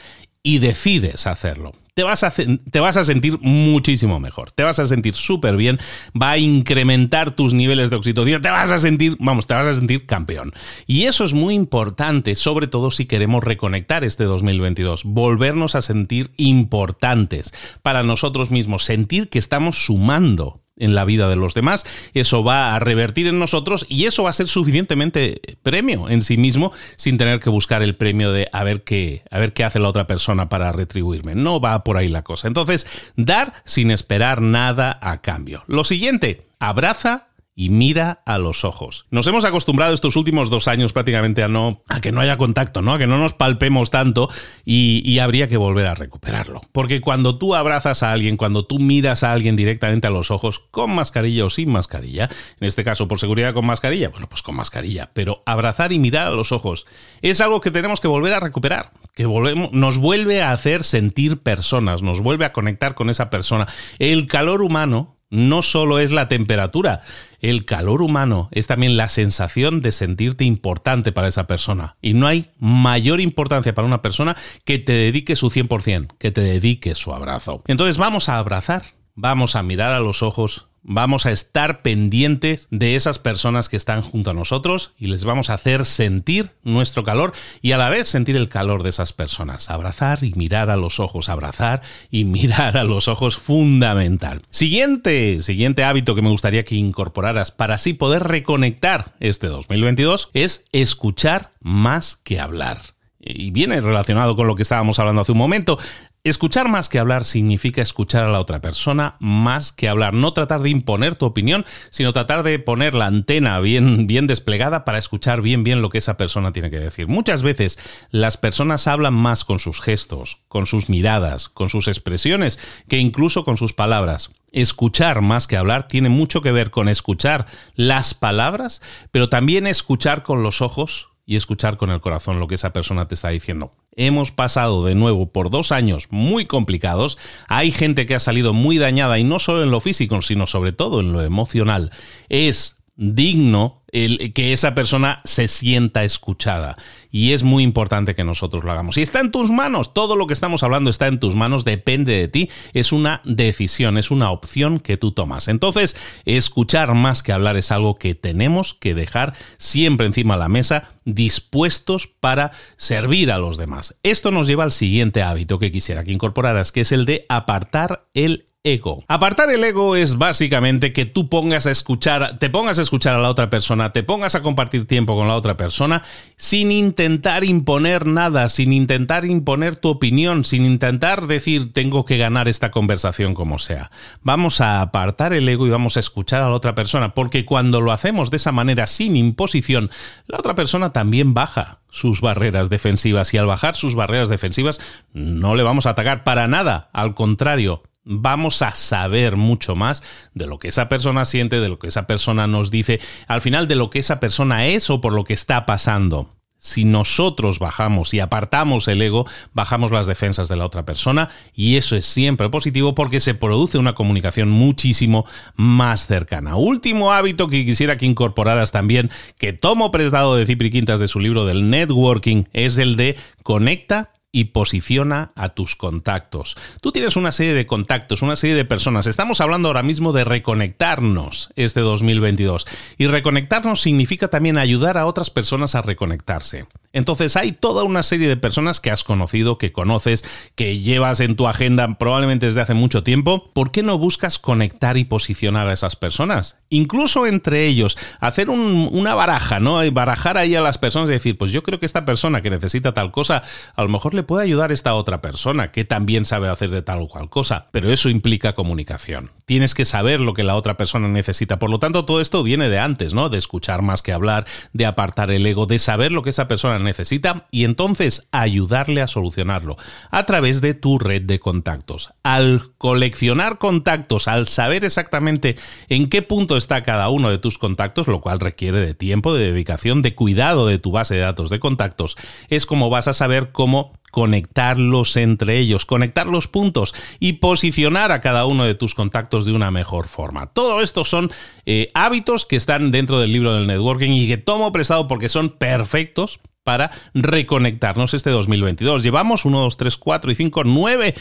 y 0.42 0.58
decides 0.58 1.26
hacerlo? 1.26 1.72
Te 1.96 2.02
vas 2.02 2.22
a, 2.24 2.30
te 2.30 2.78
vas 2.78 2.98
a 2.98 3.06
sentir 3.06 3.38
muchísimo 3.40 4.20
mejor. 4.20 4.50
Te 4.50 4.62
vas 4.62 4.78
a 4.78 4.84
sentir 4.84 5.14
súper 5.14 5.56
bien. 5.56 5.78
Va 6.14 6.32
a 6.32 6.38
incrementar 6.38 7.30
tus 7.30 7.54
niveles 7.54 7.88
de 7.88 7.96
oxitocina. 7.96 8.38
Te 8.38 8.50
vas 8.50 8.70
a 8.70 8.78
sentir, 8.78 9.16
vamos, 9.18 9.46
te 9.46 9.54
vas 9.54 9.66
a 9.66 9.74
sentir 9.74 10.04
campeón. 10.04 10.52
Y 10.86 11.04
eso 11.04 11.24
es 11.24 11.32
muy 11.32 11.54
importante, 11.54 12.34
sobre 12.34 12.66
todo 12.66 12.90
si 12.90 13.06
queremos 13.06 13.42
reconectar 13.42 14.04
este 14.04 14.24
2022. 14.24 15.04
Volvernos 15.04 15.74
a 15.74 15.80
sentir 15.80 16.32
importantes 16.36 17.54
para 17.80 18.02
nosotros 18.02 18.50
mismos. 18.50 18.84
Sentir 18.84 19.30
que 19.30 19.38
estamos 19.38 19.86
sumando 19.86 20.65
en 20.78 20.94
la 20.94 21.04
vida 21.04 21.28
de 21.28 21.36
los 21.36 21.54
demás, 21.54 21.84
eso 22.14 22.44
va 22.44 22.74
a 22.74 22.78
revertir 22.78 23.26
en 23.26 23.38
nosotros 23.38 23.86
y 23.88 24.04
eso 24.04 24.24
va 24.24 24.30
a 24.30 24.34
ser 24.34 24.48
suficientemente 24.48 25.40
premio 25.62 26.08
en 26.08 26.22
sí 26.22 26.36
mismo 26.36 26.72
sin 26.96 27.18
tener 27.18 27.40
que 27.40 27.50
buscar 27.50 27.82
el 27.82 27.96
premio 27.96 28.32
de 28.32 28.48
a 28.52 28.64
ver 28.64 28.82
qué, 28.82 29.22
a 29.30 29.38
ver 29.38 29.52
qué 29.52 29.64
hace 29.64 29.78
la 29.78 29.88
otra 29.88 30.06
persona 30.06 30.48
para 30.48 30.72
retribuirme. 30.72 31.34
No 31.34 31.60
va 31.60 31.84
por 31.84 31.96
ahí 31.96 32.08
la 32.08 32.22
cosa. 32.22 32.48
Entonces, 32.48 32.86
dar 33.16 33.54
sin 33.64 33.90
esperar 33.90 34.42
nada 34.42 34.98
a 35.00 35.20
cambio. 35.20 35.64
Lo 35.66 35.84
siguiente, 35.84 36.46
abraza 36.58 37.28
y 37.58 37.70
mira 37.70 38.22
a 38.26 38.36
los 38.36 38.66
ojos. 38.66 39.06
Nos 39.10 39.26
hemos 39.26 39.46
acostumbrado 39.46 39.94
estos 39.94 40.14
últimos 40.14 40.50
dos 40.50 40.68
años 40.68 40.92
prácticamente 40.92 41.42
a 41.42 41.48
no 41.48 41.82
a 41.88 42.02
que 42.02 42.12
no 42.12 42.20
haya 42.20 42.36
contacto, 42.36 42.82
¿no? 42.82 42.92
A 42.92 42.98
que 42.98 43.06
no 43.06 43.16
nos 43.16 43.32
palpemos 43.32 43.90
tanto 43.90 44.28
y, 44.66 45.16
habría 45.16 45.48
que 45.48 45.56
volver 45.56 45.86
a 45.86 45.94
recuperarlo. 45.94 46.60
Porque 46.72 47.00
cuando 47.00 47.38
tú 47.38 47.54
abrazas 47.54 48.02
a 48.02 48.12
alguien, 48.12 48.36
cuando 48.36 48.66
tú 48.66 48.78
miras 48.78 49.22
a 49.22 49.32
alguien 49.32 49.56
directamente 49.56 50.06
a 50.06 50.10
los 50.10 50.30
ojos, 50.30 50.62
con 50.70 50.94
mascarilla 50.94 51.46
o 51.46 51.50
sin 51.50 51.72
mascarilla, 51.72 52.28
en 52.60 52.68
este 52.68 52.84
caso 52.84 53.08
por 53.08 53.18
seguridad 53.18 53.54
con 53.54 53.64
mascarilla, 53.64 54.10
bueno, 54.10 54.28
pues 54.28 54.42
con 54.42 54.54
mascarilla, 54.54 55.10
pero 55.14 55.42
abrazar 55.46 55.94
y 55.94 55.98
mirar 55.98 56.26
a 56.26 56.32
los 56.32 56.52
ojos 56.52 56.86
es 57.22 57.40
algo 57.40 57.62
que 57.62 57.70
tenemos 57.70 58.00
que 58.00 58.08
volver 58.08 58.34
a 58.34 58.40
recuperar, 58.40 58.92
que 59.14 59.24
volvemos, 59.24 59.72
nos 59.72 59.96
vuelve 59.96 60.42
a 60.42 60.52
hacer 60.52 60.84
sentir 60.84 61.38
personas, 61.38 62.02
nos 62.02 62.20
vuelve 62.20 62.44
a 62.44 62.52
conectar 62.52 62.94
con 62.94 63.08
esa 63.08 63.30
persona. 63.30 63.66
El 63.98 64.26
calor 64.26 64.60
humano 64.60 65.15
no 65.30 65.62
solo 65.62 65.98
es 65.98 66.12
la 66.12 66.28
temperatura, 66.28 67.00
el 67.40 67.64
calor 67.64 68.02
humano 68.02 68.48
es 68.52 68.66
también 68.66 68.96
la 68.96 69.08
sensación 69.08 69.82
de 69.82 69.92
sentirte 69.92 70.44
importante 70.44 71.12
para 71.12 71.28
esa 71.28 71.46
persona. 71.46 71.96
Y 72.00 72.14
no 72.14 72.26
hay 72.26 72.50
mayor 72.58 73.20
importancia 73.20 73.74
para 73.74 73.86
una 73.86 74.02
persona 74.02 74.36
que 74.64 74.78
te 74.78 74.92
dedique 74.92 75.36
su 75.36 75.50
100%, 75.50 76.08
que 76.18 76.30
te 76.30 76.40
dedique 76.40 76.94
su 76.94 77.12
abrazo. 77.12 77.62
Entonces 77.66 77.96
vamos 77.96 78.28
a 78.28 78.38
abrazar, 78.38 78.82
vamos 79.14 79.56
a 79.56 79.62
mirar 79.62 79.92
a 79.92 80.00
los 80.00 80.22
ojos, 80.22 80.66
vamos 80.86 81.26
a 81.26 81.32
estar 81.32 81.82
pendientes 81.82 82.68
de 82.70 82.94
esas 82.94 83.18
personas 83.18 83.68
que 83.68 83.76
están 83.76 84.02
junto 84.02 84.30
a 84.30 84.34
nosotros 84.34 84.92
y 84.96 85.08
les 85.08 85.24
vamos 85.24 85.50
a 85.50 85.54
hacer 85.54 85.84
sentir 85.84 86.52
nuestro 86.62 87.02
calor 87.02 87.32
y 87.60 87.72
a 87.72 87.76
la 87.76 87.90
vez 87.90 88.08
sentir 88.08 88.36
el 88.36 88.48
calor 88.48 88.84
de 88.84 88.90
esas 88.90 89.12
personas. 89.12 89.68
Abrazar 89.68 90.22
y 90.22 90.32
mirar 90.34 90.70
a 90.70 90.76
los 90.76 91.00
ojos, 91.00 91.28
abrazar 91.28 91.82
y 92.10 92.24
mirar 92.36 92.76
a 92.76 92.84
los 92.84 93.08
ojos, 93.08 93.36
fundamental. 93.36 94.42
Siguiente, 94.50 95.42
siguiente 95.42 95.84
hábito 95.84 96.14
que 96.14 96.22
me 96.22 96.30
gustaría 96.30 96.64
que 96.64 96.76
incorporaras 96.76 97.50
para 97.50 97.74
así 97.74 97.92
poder 97.92 98.22
reconectar 98.22 99.16
este 99.18 99.48
2022 99.48 100.30
es 100.34 100.64
escuchar 100.72 101.52
más 101.60 102.16
que 102.16 102.38
hablar 102.38 102.78
y 103.26 103.50
viene 103.50 103.80
relacionado 103.80 104.36
con 104.36 104.46
lo 104.46 104.54
que 104.54 104.62
estábamos 104.62 104.98
hablando 104.98 105.22
hace 105.22 105.32
un 105.32 105.38
momento. 105.38 105.78
Escuchar 106.26 106.68
más 106.68 106.88
que 106.88 106.98
hablar 106.98 107.24
significa 107.24 107.82
escuchar 107.82 108.24
a 108.24 108.32
la 108.32 108.40
otra 108.40 108.60
persona 108.60 109.14
más 109.20 109.70
que 109.70 109.88
hablar. 109.88 110.12
No 110.12 110.32
tratar 110.32 110.60
de 110.60 110.70
imponer 110.70 111.14
tu 111.14 111.24
opinión, 111.24 111.64
sino 111.90 112.12
tratar 112.12 112.42
de 112.42 112.58
poner 112.58 112.94
la 112.94 113.06
antena 113.06 113.60
bien, 113.60 114.08
bien 114.08 114.26
desplegada 114.26 114.84
para 114.84 114.98
escuchar 114.98 115.40
bien 115.40 115.62
bien 115.62 115.82
lo 115.82 115.88
que 115.88 115.98
esa 115.98 116.16
persona 116.16 116.52
tiene 116.52 116.68
que 116.68 116.80
decir. 116.80 117.06
Muchas 117.06 117.44
veces 117.44 117.78
las 118.10 118.38
personas 118.38 118.88
hablan 118.88 119.14
más 119.14 119.44
con 119.44 119.60
sus 119.60 119.80
gestos, 119.80 120.38
con 120.48 120.66
sus 120.66 120.88
miradas, 120.88 121.48
con 121.48 121.68
sus 121.68 121.86
expresiones, 121.86 122.58
que 122.88 122.98
incluso 122.98 123.44
con 123.44 123.56
sus 123.56 123.72
palabras. 123.72 124.32
Escuchar 124.50 125.22
más 125.22 125.46
que 125.46 125.56
hablar 125.56 125.86
tiene 125.86 126.08
mucho 126.08 126.42
que 126.42 126.50
ver 126.50 126.72
con 126.72 126.88
escuchar 126.88 127.46
las 127.76 128.14
palabras, 128.14 128.82
pero 129.12 129.28
también 129.28 129.68
escuchar 129.68 130.24
con 130.24 130.42
los 130.42 130.60
ojos, 130.60 131.10
y 131.26 131.34
escuchar 131.34 131.76
con 131.76 131.90
el 131.90 132.00
corazón 132.00 132.38
lo 132.38 132.46
que 132.46 132.54
esa 132.54 132.72
persona 132.72 133.08
te 133.08 133.16
está 133.16 133.30
diciendo. 133.30 133.74
Hemos 133.96 134.30
pasado 134.30 134.84
de 134.84 134.94
nuevo 134.94 135.32
por 135.32 135.50
dos 135.50 135.72
años 135.72 136.06
muy 136.10 136.46
complicados. 136.46 137.18
Hay 137.48 137.72
gente 137.72 138.06
que 138.06 138.14
ha 138.14 138.20
salido 138.20 138.52
muy 138.52 138.78
dañada 138.78 139.18
y 139.18 139.24
no 139.24 139.40
solo 139.40 139.64
en 139.64 139.72
lo 139.72 139.80
físico, 139.80 140.22
sino 140.22 140.46
sobre 140.46 140.72
todo 140.72 141.00
en 141.00 141.12
lo 141.12 141.22
emocional. 141.22 141.90
Es 142.28 142.76
digno 142.96 143.82
el, 143.92 144.32
que 144.32 144.52
esa 144.52 144.74
persona 144.74 145.20
se 145.24 145.48
sienta 145.48 146.04
escuchada. 146.04 146.76
Y 147.10 147.32
es 147.32 147.42
muy 147.42 147.62
importante 147.62 148.14
que 148.14 148.24
nosotros 148.24 148.64
lo 148.64 148.72
hagamos. 148.72 148.96
Y 148.96 149.02
está 149.02 149.20
en 149.20 149.30
tus 149.30 149.50
manos. 149.50 149.94
Todo 149.94 150.16
lo 150.16 150.26
que 150.26 150.34
estamos 150.34 150.62
hablando 150.62 150.90
está 150.90 151.06
en 151.06 151.20
tus 151.20 151.34
manos, 151.34 151.64
depende 151.64 152.12
de 152.12 152.28
ti. 152.28 152.50
Es 152.74 152.92
una 152.92 153.22
decisión, 153.24 153.96
es 153.96 154.10
una 154.10 154.30
opción 154.30 154.80
que 154.80 154.96
tú 154.96 155.12
tomas. 155.12 155.48
Entonces, 155.48 155.96
escuchar 156.24 156.94
más 156.94 157.22
que 157.22 157.32
hablar 157.32 157.56
es 157.56 157.70
algo 157.70 157.96
que 157.96 158.14
tenemos 158.14 158.74
que 158.74 158.94
dejar 158.94 159.34
siempre 159.56 160.06
encima 160.06 160.34
de 160.34 160.40
la 160.40 160.48
mesa, 160.48 160.90
dispuestos 161.04 162.06
para 162.06 162.50
servir 162.76 163.30
a 163.30 163.38
los 163.38 163.56
demás. 163.56 163.96
Esto 164.02 164.30
nos 164.30 164.46
lleva 164.46 164.64
al 164.64 164.72
siguiente 164.72 165.22
hábito 165.22 165.58
que 165.58 165.72
quisiera 165.72 166.04
que 166.04 166.12
incorporaras, 166.12 166.72
que 166.72 166.82
es 166.82 166.92
el 166.92 167.06
de 167.06 167.24
apartar 167.28 168.08
el 168.12 168.44
ego. 168.66 169.04
Apartar 169.06 169.50
el 169.50 169.62
ego 169.62 169.94
es 169.94 170.18
básicamente 170.18 170.92
que 170.92 171.06
tú 171.06 171.28
pongas 171.28 171.66
a 171.66 171.70
escuchar, 171.70 172.38
te 172.38 172.50
pongas 172.50 172.78
a 172.78 172.82
escuchar 172.82 173.14
a 173.14 173.20
la 173.20 173.30
otra 173.30 173.48
persona, 173.48 173.92
te 173.92 174.02
pongas 174.02 174.34
a 174.34 174.42
compartir 174.42 174.86
tiempo 174.86 175.14
con 175.16 175.28
la 175.28 175.36
otra 175.36 175.56
persona 175.56 176.02
sin 176.36 176.72
intentar 176.72 177.44
imponer 177.44 178.06
nada, 178.06 178.48
sin 178.48 178.72
intentar 178.72 179.24
imponer 179.24 179.76
tu 179.76 179.88
opinión, 179.88 180.44
sin 180.44 180.64
intentar 180.64 181.28
decir 181.28 181.72
tengo 181.72 182.04
que 182.04 182.18
ganar 182.18 182.48
esta 182.48 182.72
conversación 182.72 183.34
como 183.34 183.60
sea. 183.60 183.92
Vamos 184.22 184.60
a 184.60 184.80
apartar 184.80 185.32
el 185.32 185.48
ego 185.48 185.66
y 185.66 185.70
vamos 185.70 185.96
a 185.96 186.00
escuchar 186.00 186.42
a 186.42 186.48
la 186.48 186.54
otra 186.54 186.74
persona, 186.74 187.14
porque 187.14 187.44
cuando 187.44 187.80
lo 187.80 187.92
hacemos 187.92 188.30
de 188.30 188.38
esa 188.38 188.50
manera 188.50 188.88
sin 188.88 189.14
imposición, 189.16 189.90
la 190.26 190.38
otra 190.38 190.56
persona 190.56 190.92
también 190.92 191.34
baja 191.34 191.78
sus 191.88 192.20
barreras 192.20 192.68
defensivas 192.68 193.32
y 193.32 193.38
al 193.38 193.46
bajar 193.46 193.76
sus 193.76 193.94
barreras 193.94 194.28
defensivas 194.28 194.80
no 195.12 195.54
le 195.54 195.62
vamos 195.62 195.86
a 195.86 195.90
atacar 195.90 196.24
para 196.24 196.48
nada, 196.48 196.90
al 196.92 197.14
contrario, 197.14 197.82
vamos 198.06 198.62
a 198.62 198.72
saber 198.72 199.36
mucho 199.36 199.76
más 199.76 200.02
de 200.32 200.46
lo 200.46 200.58
que 200.58 200.68
esa 200.68 200.88
persona 200.88 201.26
siente, 201.26 201.60
de 201.60 201.68
lo 201.68 201.78
que 201.78 201.88
esa 201.88 202.06
persona 202.06 202.46
nos 202.46 202.70
dice, 202.70 203.00
al 203.26 203.42
final 203.42 203.68
de 203.68 203.74
lo 203.74 203.90
que 203.90 203.98
esa 203.98 204.20
persona 204.20 204.66
es 204.66 204.88
o 204.88 205.02
por 205.02 205.12
lo 205.12 205.24
que 205.24 205.34
está 205.34 205.66
pasando. 205.66 206.30
Si 206.58 206.84
nosotros 206.84 207.58
bajamos 207.58 208.14
y 208.14 208.20
apartamos 208.20 208.88
el 208.88 209.02
ego, 209.02 209.26
bajamos 209.52 209.92
las 209.92 210.06
defensas 210.06 210.48
de 210.48 210.56
la 210.56 210.64
otra 210.64 210.84
persona 210.84 211.28
y 211.54 211.76
eso 211.76 211.96
es 211.96 212.06
siempre 212.06 212.48
positivo 212.48 212.94
porque 212.94 213.20
se 213.20 213.34
produce 213.34 213.78
una 213.78 213.94
comunicación 213.94 214.50
muchísimo 214.50 215.26
más 215.54 216.06
cercana. 216.06 216.56
Último 216.56 217.12
hábito 217.12 217.48
que 217.48 217.64
quisiera 217.64 217.98
que 217.98 218.06
incorporaras 218.06 218.72
también, 218.72 219.10
que 219.38 219.52
tomo 219.52 219.90
prestado 219.90 220.34
de 220.34 220.46
Cipri 220.46 220.70
Quintas 220.70 220.98
de 220.98 221.08
su 221.08 221.20
libro 221.20 221.44
del 221.44 221.68
networking, 221.70 222.44
es 222.52 222.78
el 222.78 222.96
de 222.96 223.16
conecta 223.42 224.15
y 224.36 224.44
posiciona 224.44 225.32
a 225.34 225.48
tus 225.48 225.76
contactos. 225.76 226.58
Tú 226.82 226.92
tienes 226.92 227.16
una 227.16 227.32
serie 227.32 227.54
de 227.54 227.64
contactos, 227.64 228.20
una 228.20 228.36
serie 228.36 228.54
de 228.54 228.66
personas. 228.66 229.06
Estamos 229.06 229.40
hablando 229.40 229.68
ahora 229.68 229.82
mismo 229.82 230.12
de 230.12 230.24
reconectarnos 230.24 231.48
este 231.56 231.80
2022. 231.80 232.66
Y 232.98 233.06
reconectarnos 233.06 233.80
significa 233.80 234.28
también 234.28 234.58
ayudar 234.58 234.98
a 234.98 235.06
otras 235.06 235.30
personas 235.30 235.74
a 235.74 235.80
reconectarse. 235.80 236.66
Entonces 236.92 237.36
hay 237.36 237.52
toda 237.52 237.84
una 237.84 238.02
serie 238.02 238.28
de 238.28 238.36
personas 238.36 238.80
que 238.80 238.90
has 238.90 239.04
conocido, 239.04 239.56
que 239.56 239.72
conoces, 239.72 240.22
que 240.54 240.80
llevas 240.80 241.20
en 241.20 241.36
tu 241.36 241.48
agenda 241.48 241.96
probablemente 241.96 242.44
desde 242.44 242.60
hace 242.60 242.74
mucho 242.74 243.02
tiempo. 243.02 243.50
¿Por 243.54 243.70
qué 243.70 243.82
no 243.82 243.96
buscas 243.96 244.38
conectar 244.38 244.98
y 244.98 245.04
posicionar 245.04 245.66
a 245.68 245.72
esas 245.72 245.96
personas? 245.96 246.58
Incluso 246.68 247.26
entre 247.26 247.64
ellos, 247.64 247.96
hacer 248.20 248.50
una 248.50 249.14
baraja, 249.14 249.60
¿no? 249.60 249.78
Barajar 249.92 250.36
ahí 250.36 250.54
a 250.54 250.60
las 250.60 250.76
personas 250.76 251.08
y 251.08 251.12
decir, 251.12 251.38
pues 251.38 251.52
yo 251.52 251.62
creo 251.62 251.80
que 251.80 251.86
esta 251.86 252.04
persona 252.04 252.42
que 252.42 252.50
necesita 252.50 252.92
tal 252.92 253.12
cosa, 253.12 253.42
a 253.74 253.82
lo 253.82 253.88
mejor 253.88 254.12
le 254.12 254.25
puede 254.26 254.44
ayudar 254.44 254.72
esta 254.72 254.94
otra 254.94 255.20
persona 255.20 255.72
que 255.72 255.84
también 255.84 256.24
sabe 256.24 256.48
hacer 256.48 256.70
de 256.70 256.82
tal 256.82 257.02
o 257.02 257.08
cual 257.08 257.30
cosa. 257.30 257.66
Pero 257.70 257.90
eso 257.90 258.08
implica 258.08 258.54
comunicación. 258.54 259.30
Tienes 259.46 259.74
que 259.74 259.84
saber 259.84 260.20
lo 260.20 260.34
que 260.34 260.44
la 260.44 260.56
otra 260.56 260.76
persona 260.76 261.08
necesita. 261.08 261.58
Por 261.58 261.70
lo 261.70 261.78
tanto, 261.78 262.04
todo 262.04 262.20
esto 262.20 262.42
viene 262.42 262.68
de 262.68 262.78
antes, 262.78 263.14
¿no? 263.14 263.28
De 263.28 263.38
escuchar 263.38 263.82
más 263.82 264.02
que 264.02 264.12
hablar, 264.12 264.44
de 264.72 264.86
apartar 264.86 265.30
el 265.30 265.46
ego, 265.46 265.66
de 265.66 265.78
saber 265.78 266.12
lo 266.12 266.22
que 266.22 266.30
esa 266.30 266.48
persona 266.48 266.78
necesita 266.78 267.46
y 267.50 267.64
entonces 267.64 268.28
ayudarle 268.32 269.02
a 269.02 269.06
solucionarlo 269.06 269.76
a 270.10 270.26
través 270.26 270.60
de 270.60 270.74
tu 270.74 270.98
red 270.98 271.22
de 271.22 271.38
contactos. 271.38 272.10
Al 272.22 272.72
coleccionar 272.78 273.58
contactos, 273.58 274.28
al 274.28 274.48
saber 274.48 274.84
exactamente 274.84 275.56
en 275.88 276.08
qué 276.08 276.22
punto 276.22 276.56
está 276.56 276.82
cada 276.82 277.08
uno 277.08 277.30
de 277.30 277.38
tus 277.38 277.58
contactos, 277.58 278.08
lo 278.08 278.20
cual 278.20 278.40
requiere 278.40 278.80
de 278.80 278.94
tiempo, 278.94 279.34
de 279.34 279.52
dedicación, 279.52 280.02
de 280.02 280.14
cuidado 280.14 280.66
de 280.66 280.78
tu 280.78 280.90
base 280.90 281.14
de 281.14 281.20
datos 281.20 281.50
de 281.50 281.60
contactos, 281.60 282.16
es 282.48 282.66
como 282.66 282.90
vas 282.90 283.08
a 283.08 283.14
saber 283.14 283.52
cómo 283.52 283.92
conectarlos 284.16 285.14
entre 285.18 285.58
ellos, 285.58 285.84
conectar 285.84 286.26
los 286.26 286.48
puntos 286.48 286.94
y 287.20 287.34
posicionar 287.34 288.12
a 288.12 288.22
cada 288.22 288.46
uno 288.46 288.64
de 288.64 288.74
tus 288.74 288.94
contactos 288.94 289.44
de 289.44 289.52
una 289.52 289.70
mejor 289.70 290.08
forma. 290.08 290.46
Todo 290.46 290.80
esto 290.80 291.04
son 291.04 291.30
eh, 291.66 291.90
hábitos 291.92 292.46
que 292.46 292.56
están 292.56 292.90
dentro 292.90 293.18
del 293.20 293.30
libro 293.30 293.52
del 293.52 293.66
networking 293.66 294.12
y 294.12 294.26
que 294.26 294.38
tomo 294.38 294.72
prestado 294.72 295.06
porque 295.06 295.28
son 295.28 295.50
perfectos 295.50 296.40
para 296.64 296.90
reconectarnos 297.12 298.14
este 298.14 298.30
2022. 298.30 299.02
Llevamos 299.02 299.44
1, 299.44 299.60
2, 299.60 299.76
3, 299.76 299.96
4 299.98 300.30
y 300.30 300.34
5, 300.34 300.64
9, 300.64 301.14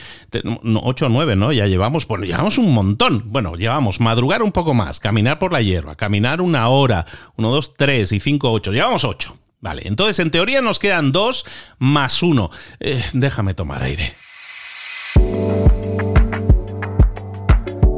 8, 0.82 1.10
9, 1.10 1.36
¿no? 1.36 1.52
Ya 1.52 1.68
llevamos, 1.68 2.08
bueno, 2.08 2.24
llevamos 2.24 2.58
un 2.58 2.74
montón. 2.74 3.24
Bueno, 3.26 3.58
llevamos 3.58 4.00
madrugar 4.00 4.42
un 4.42 4.54
poco 4.54 4.74
más, 4.74 5.02
caminar 5.02 5.38
por 5.38 5.52
la 5.52 5.62
hierba, 5.62 5.96
caminar 5.96 6.40
una 6.40 6.70
hora, 6.70 7.06
1, 7.36 7.52
2, 7.52 7.74
3 7.76 8.12
y 8.14 8.20
5, 8.22 8.50
8. 8.54 8.72
Llevamos 8.72 9.04
8. 9.04 9.38
Vale, 9.66 9.82
entonces 9.86 10.20
en 10.20 10.30
teoría 10.30 10.62
nos 10.62 10.78
quedan 10.78 11.12
2 11.12 11.44
más 11.80 12.22
1. 12.22 12.52
Eh, 12.82 13.04
déjame 13.14 13.56
tomar 13.56 13.82
aire. 13.82 14.14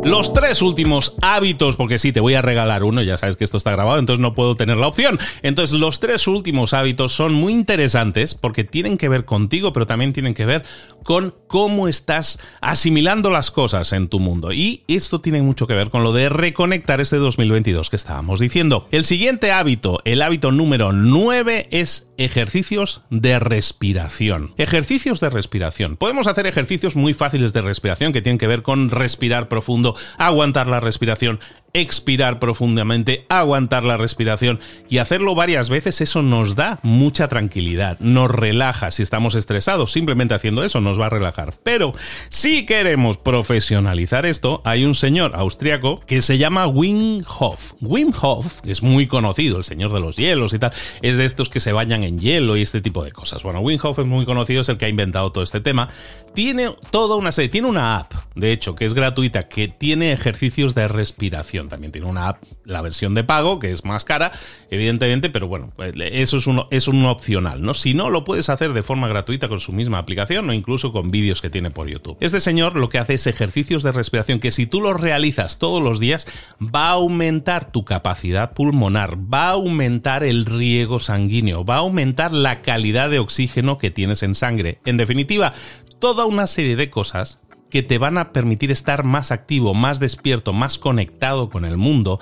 Los 0.07 0.33
tres 0.33 0.61
últimos 0.61 1.15
hábitos, 1.21 1.75
porque 1.75 1.99
sí, 1.99 2.13
te 2.13 2.21
voy 2.21 2.33
a 2.33 2.41
regalar 2.41 2.85
uno, 2.85 3.01
ya 3.01 3.17
sabes 3.17 3.35
que 3.35 3.43
esto 3.43 3.57
está 3.57 3.71
grabado, 3.71 3.99
entonces 3.99 4.21
no 4.21 4.33
puedo 4.33 4.55
tener 4.55 4.77
la 4.77 4.87
opción. 4.87 5.19
Entonces, 5.41 5.77
los 5.77 5.99
tres 5.99 6.29
últimos 6.29 6.73
hábitos 6.73 7.11
son 7.11 7.33
muy 7.33 7.51
interesantes 7.51 8.33
porque 8.33 8.63
tienen 8.63 8.97
que 8.97 9.09
ver 9.09 9.25
contigo, 9.25 9.73
pero 9.73 9.85
también 9.85 10.13
tienen 10.13 10.33
que 10.33 10.45
ver 10.45 10.63
con 11.03 11.35
cómo 11.47 11.89
estás 11.89 12.39
asimilando 12.61 13.29
las 13.29 13.51
cosas 13.51 13.91
en 13.91 14.07
tu 14.07 14.19
mundo. 14.19 14.53
Y 14.53 14.83
esto 14.87 15.19
tiene 15.19 15.41
mucho 15.41 15.67
que 15.67 15.73
ver 15.73 15.89
con 15.89 16.03
lo 16.03 16.13
de 16.13 16.29
reconectar 16.29 17.01
este 17.01 17.17
2022 17.17 17.89
que 17.89 17.95
estábamos 17.97 18.39
diciendo. 18.39 18.87
El 18.91 19.03
siguiente 19.03 19.51
hábito, 19.51 19.99
el 20.05 20.21
hábito 20.21 20.51
número 20.51 20.93
9, 20.93 21.67
es 21.71 22.09
ejercicios 22.17 23.01
de 23.09 23.39
respiración. 23.39 24.53
Ejercicios 24.57 25.19
de 25.19 25.29
respiración. 25.29 25.97
Podemos 25.97 26.27
hacer 26.27 26.47
ejercicios 26.47 26.95
muy 26.95 27.13
fáciles 27.13 27.53
de 27.53 27.61
respiración 27.61 28.13
que 28.13 28.21
tienen 28.21 28.37
que 28.37 28.47
ver 28.47 28.63
con 28.63 28.89
respirar 28.89 29.49
profundo, 29.49 29.95
aguantar 30.18 30.68
la 30.68 30.80
respiración, 30.80 31.39
expirar 31.81 32.39
profundamente, 32.39 33.25
aguantar 33.29 33.84
la 33.84 33.98
respiración 33.98 34.60
y 34.89 34.98
hacerlo 34.98 35.36
varias 35.36 35.69
veces, 35.69 36.01
eso 36.01 36.22
nos 36.22 36.55
da 36.55 36.79
mucha 36.84 37.27
tranquilidad, 37.27 38.00
nos 38.00 38.31
relaja. 38.31 38.91
Si 38.91 39.03
estamos 39.03 39.36
estresados, 39.36 39.91
simplemente 39.91 40.34
haciendo 40.34 40.63
eso 40.63 40.81
nos 40.81 41.00
va 41.00 41.07
a 41.07 41.10
relajar. 41.10 41.53
Pero 41.63 41.93
si 42.29 42.65
queremos 42.65 43.17
profesionalizar 43.17 44.25
esto, 44.25 44.62
hay 44.65 44.86
un 44.86 44.96
señor 44.96 45.34
austriaco 45.36 46.01
que 46.01 46.22
se 46.22 46.38
llama 46.38 46.67
Wim 46.67 47.24
Hof. 47.39 47.74
Wim 47.81 48.13
Hof 48.22 48.46
es 48.65 48.81
muy 48.81 49.07
conocido, 49.07 49.57
el 49.57 49.63
señor 49.63 49.93
de 49.93 50.00
los 50.00 50.15
hielos 50.15 50.53
y 50.53 50.60
tal, 50.60 50.72
es 51.01 51.17
de 51.17 51.25
estos 51.25 51.50
que 51.50 51.60
se 51.60 51.74
bañan 51.74 52.03
en 52.03 52.19
hielo 52.19 52.57
y 52.57 52.62
este 52.62 52.81
tipo 52.81 53.03
de 53.03 53.12
cosas. 53.12 53.43
Bueno, 53.43 53.60
Wim 53.60 53.79
Hof 53.81 54.00
es 54.00 54.05
muy 54.05 54.25
conocido, 54.25 54.62
es 54.62 54.69
el 54.69 54.77
que 54.77 54.86
ha 54.86 54.89
inventado 54.89 55.31
todo 55.31 55.43
este 55.43 55.62
tema. 55.62 55.89
Tiene 56.34 56.69
toda 56.91 57.15
una 57.15 57.31
serie, 57.31 57.50
tiene 57.50 57.67
una 57.67 57.98
app, 57.98 58.13
de 58.36 58.51
hecho, 58.51 58.75
que 58.75 58.86
es 58.86 58.93
gratuita, 58.93 59.48
que 59.48 59.67
tiene 59.67 60.12
ejercicios 60.12 60.75
de 60.75 60.88
respiración 60.88 61.66
también 61.67 61.91
tiene 61.91 62.07
una 62.07 62.29
app, 62.29 62.43
la 62.65 62.81
versión 62.81 63.15
de 63.15 63.24
pago, 63.24 63.59
que 63.59 63.71
es 63.71 63.86
más 63.86 64.05
cara, 64.05 64.31
evidentemente, 64.69 65.29
pero 65.29 65.47
bueno, 65.47 65.71
pues, 65.75 65.93
eso 65.97 66.38
es 66.38 66.47
un, 66.47 66.65
es 66.71 66.88
un 66.88 67.05
opcional, 67.05 67.62
¿no? 67.62 67.74
Si 67.74 67.93
no, 67.93 68.09
lo 68.09 68.24
puedes 68.24 68.50
hacer 68.50 68.74
de 68.74 68.83
forma 68.83 69.07
gratuita 69.07 69.47
con 69.47 69.59
su 69.59 69.74
misma 69.74 69.97
aplicación 69.97 70.50
o 70.50 70.53
incluso 70.53 70.91
con 70.91 71.12
vídeos 71.12 71.41
que 71.41 71.50
tiene 71.50 71.71
por 71.71 71.88
YouTube. 71.88 72.17
Este 72.19 72.41
señor 72.41 72.75
lo 72.75 72.89
que 72.89 73.00
hace 73.00 73.15
es 73.15 73.27
ejercicios 73.27 73.83
de 73.83 73.91
respiración 73.91 74.39
que 74.39 74.51
si 74.51 74.65
tú 74.65 74.81
los 74.81 75.00
realizas 75.00 75.59
todos 75.59 75.81
los 75.81 76.00
días, 76.00 76.27
va 76.62 76.89
a 76.89 76.93
aumentar 76.93 77.71
tu 77.71 77.86
capacidad 77.86 78.53
pulmonar, 78.53 79.17
va 79.17 79.50
a 79.50 79.51
aumentar 79.51 80.24
el 80.24 80.45
riego 80.45 81.00
sanguíneo, 81.00 81.65
va 81.65 81.75
a 81.75 81.79
aumentar 81.79 82.31
la 82.31 82.59
calidad 82.59 83.09
de 83.09 83.19
oxígeno 83.19 83.77
que 83.77 83.91
tienes 83.91 84.24
en 84.24 84.36
sangre. 84.36 84.79
En 84.86 84.97
definitiva, 84.97 85.53
toda 86.00 86.25
una 86.25 86.47
serie 86.47 86.75
de 86.75 86.89
cosas 86.89 87.39
que 87.69 87.83
te 87.83 87.97
van 87.97 88.17
a 88.17 88.31
permitir 88.31 88.71
estar 88.71 89.03
más 89.03 89.31
activo, 89.31 89.74
más 89.74 90.00
despierto, 90.00 90.53
más 90.53 90.77
conectado 90.77 91.50
con 91.50 91.65
el 91.65 91.77
mundo 91.77 92.19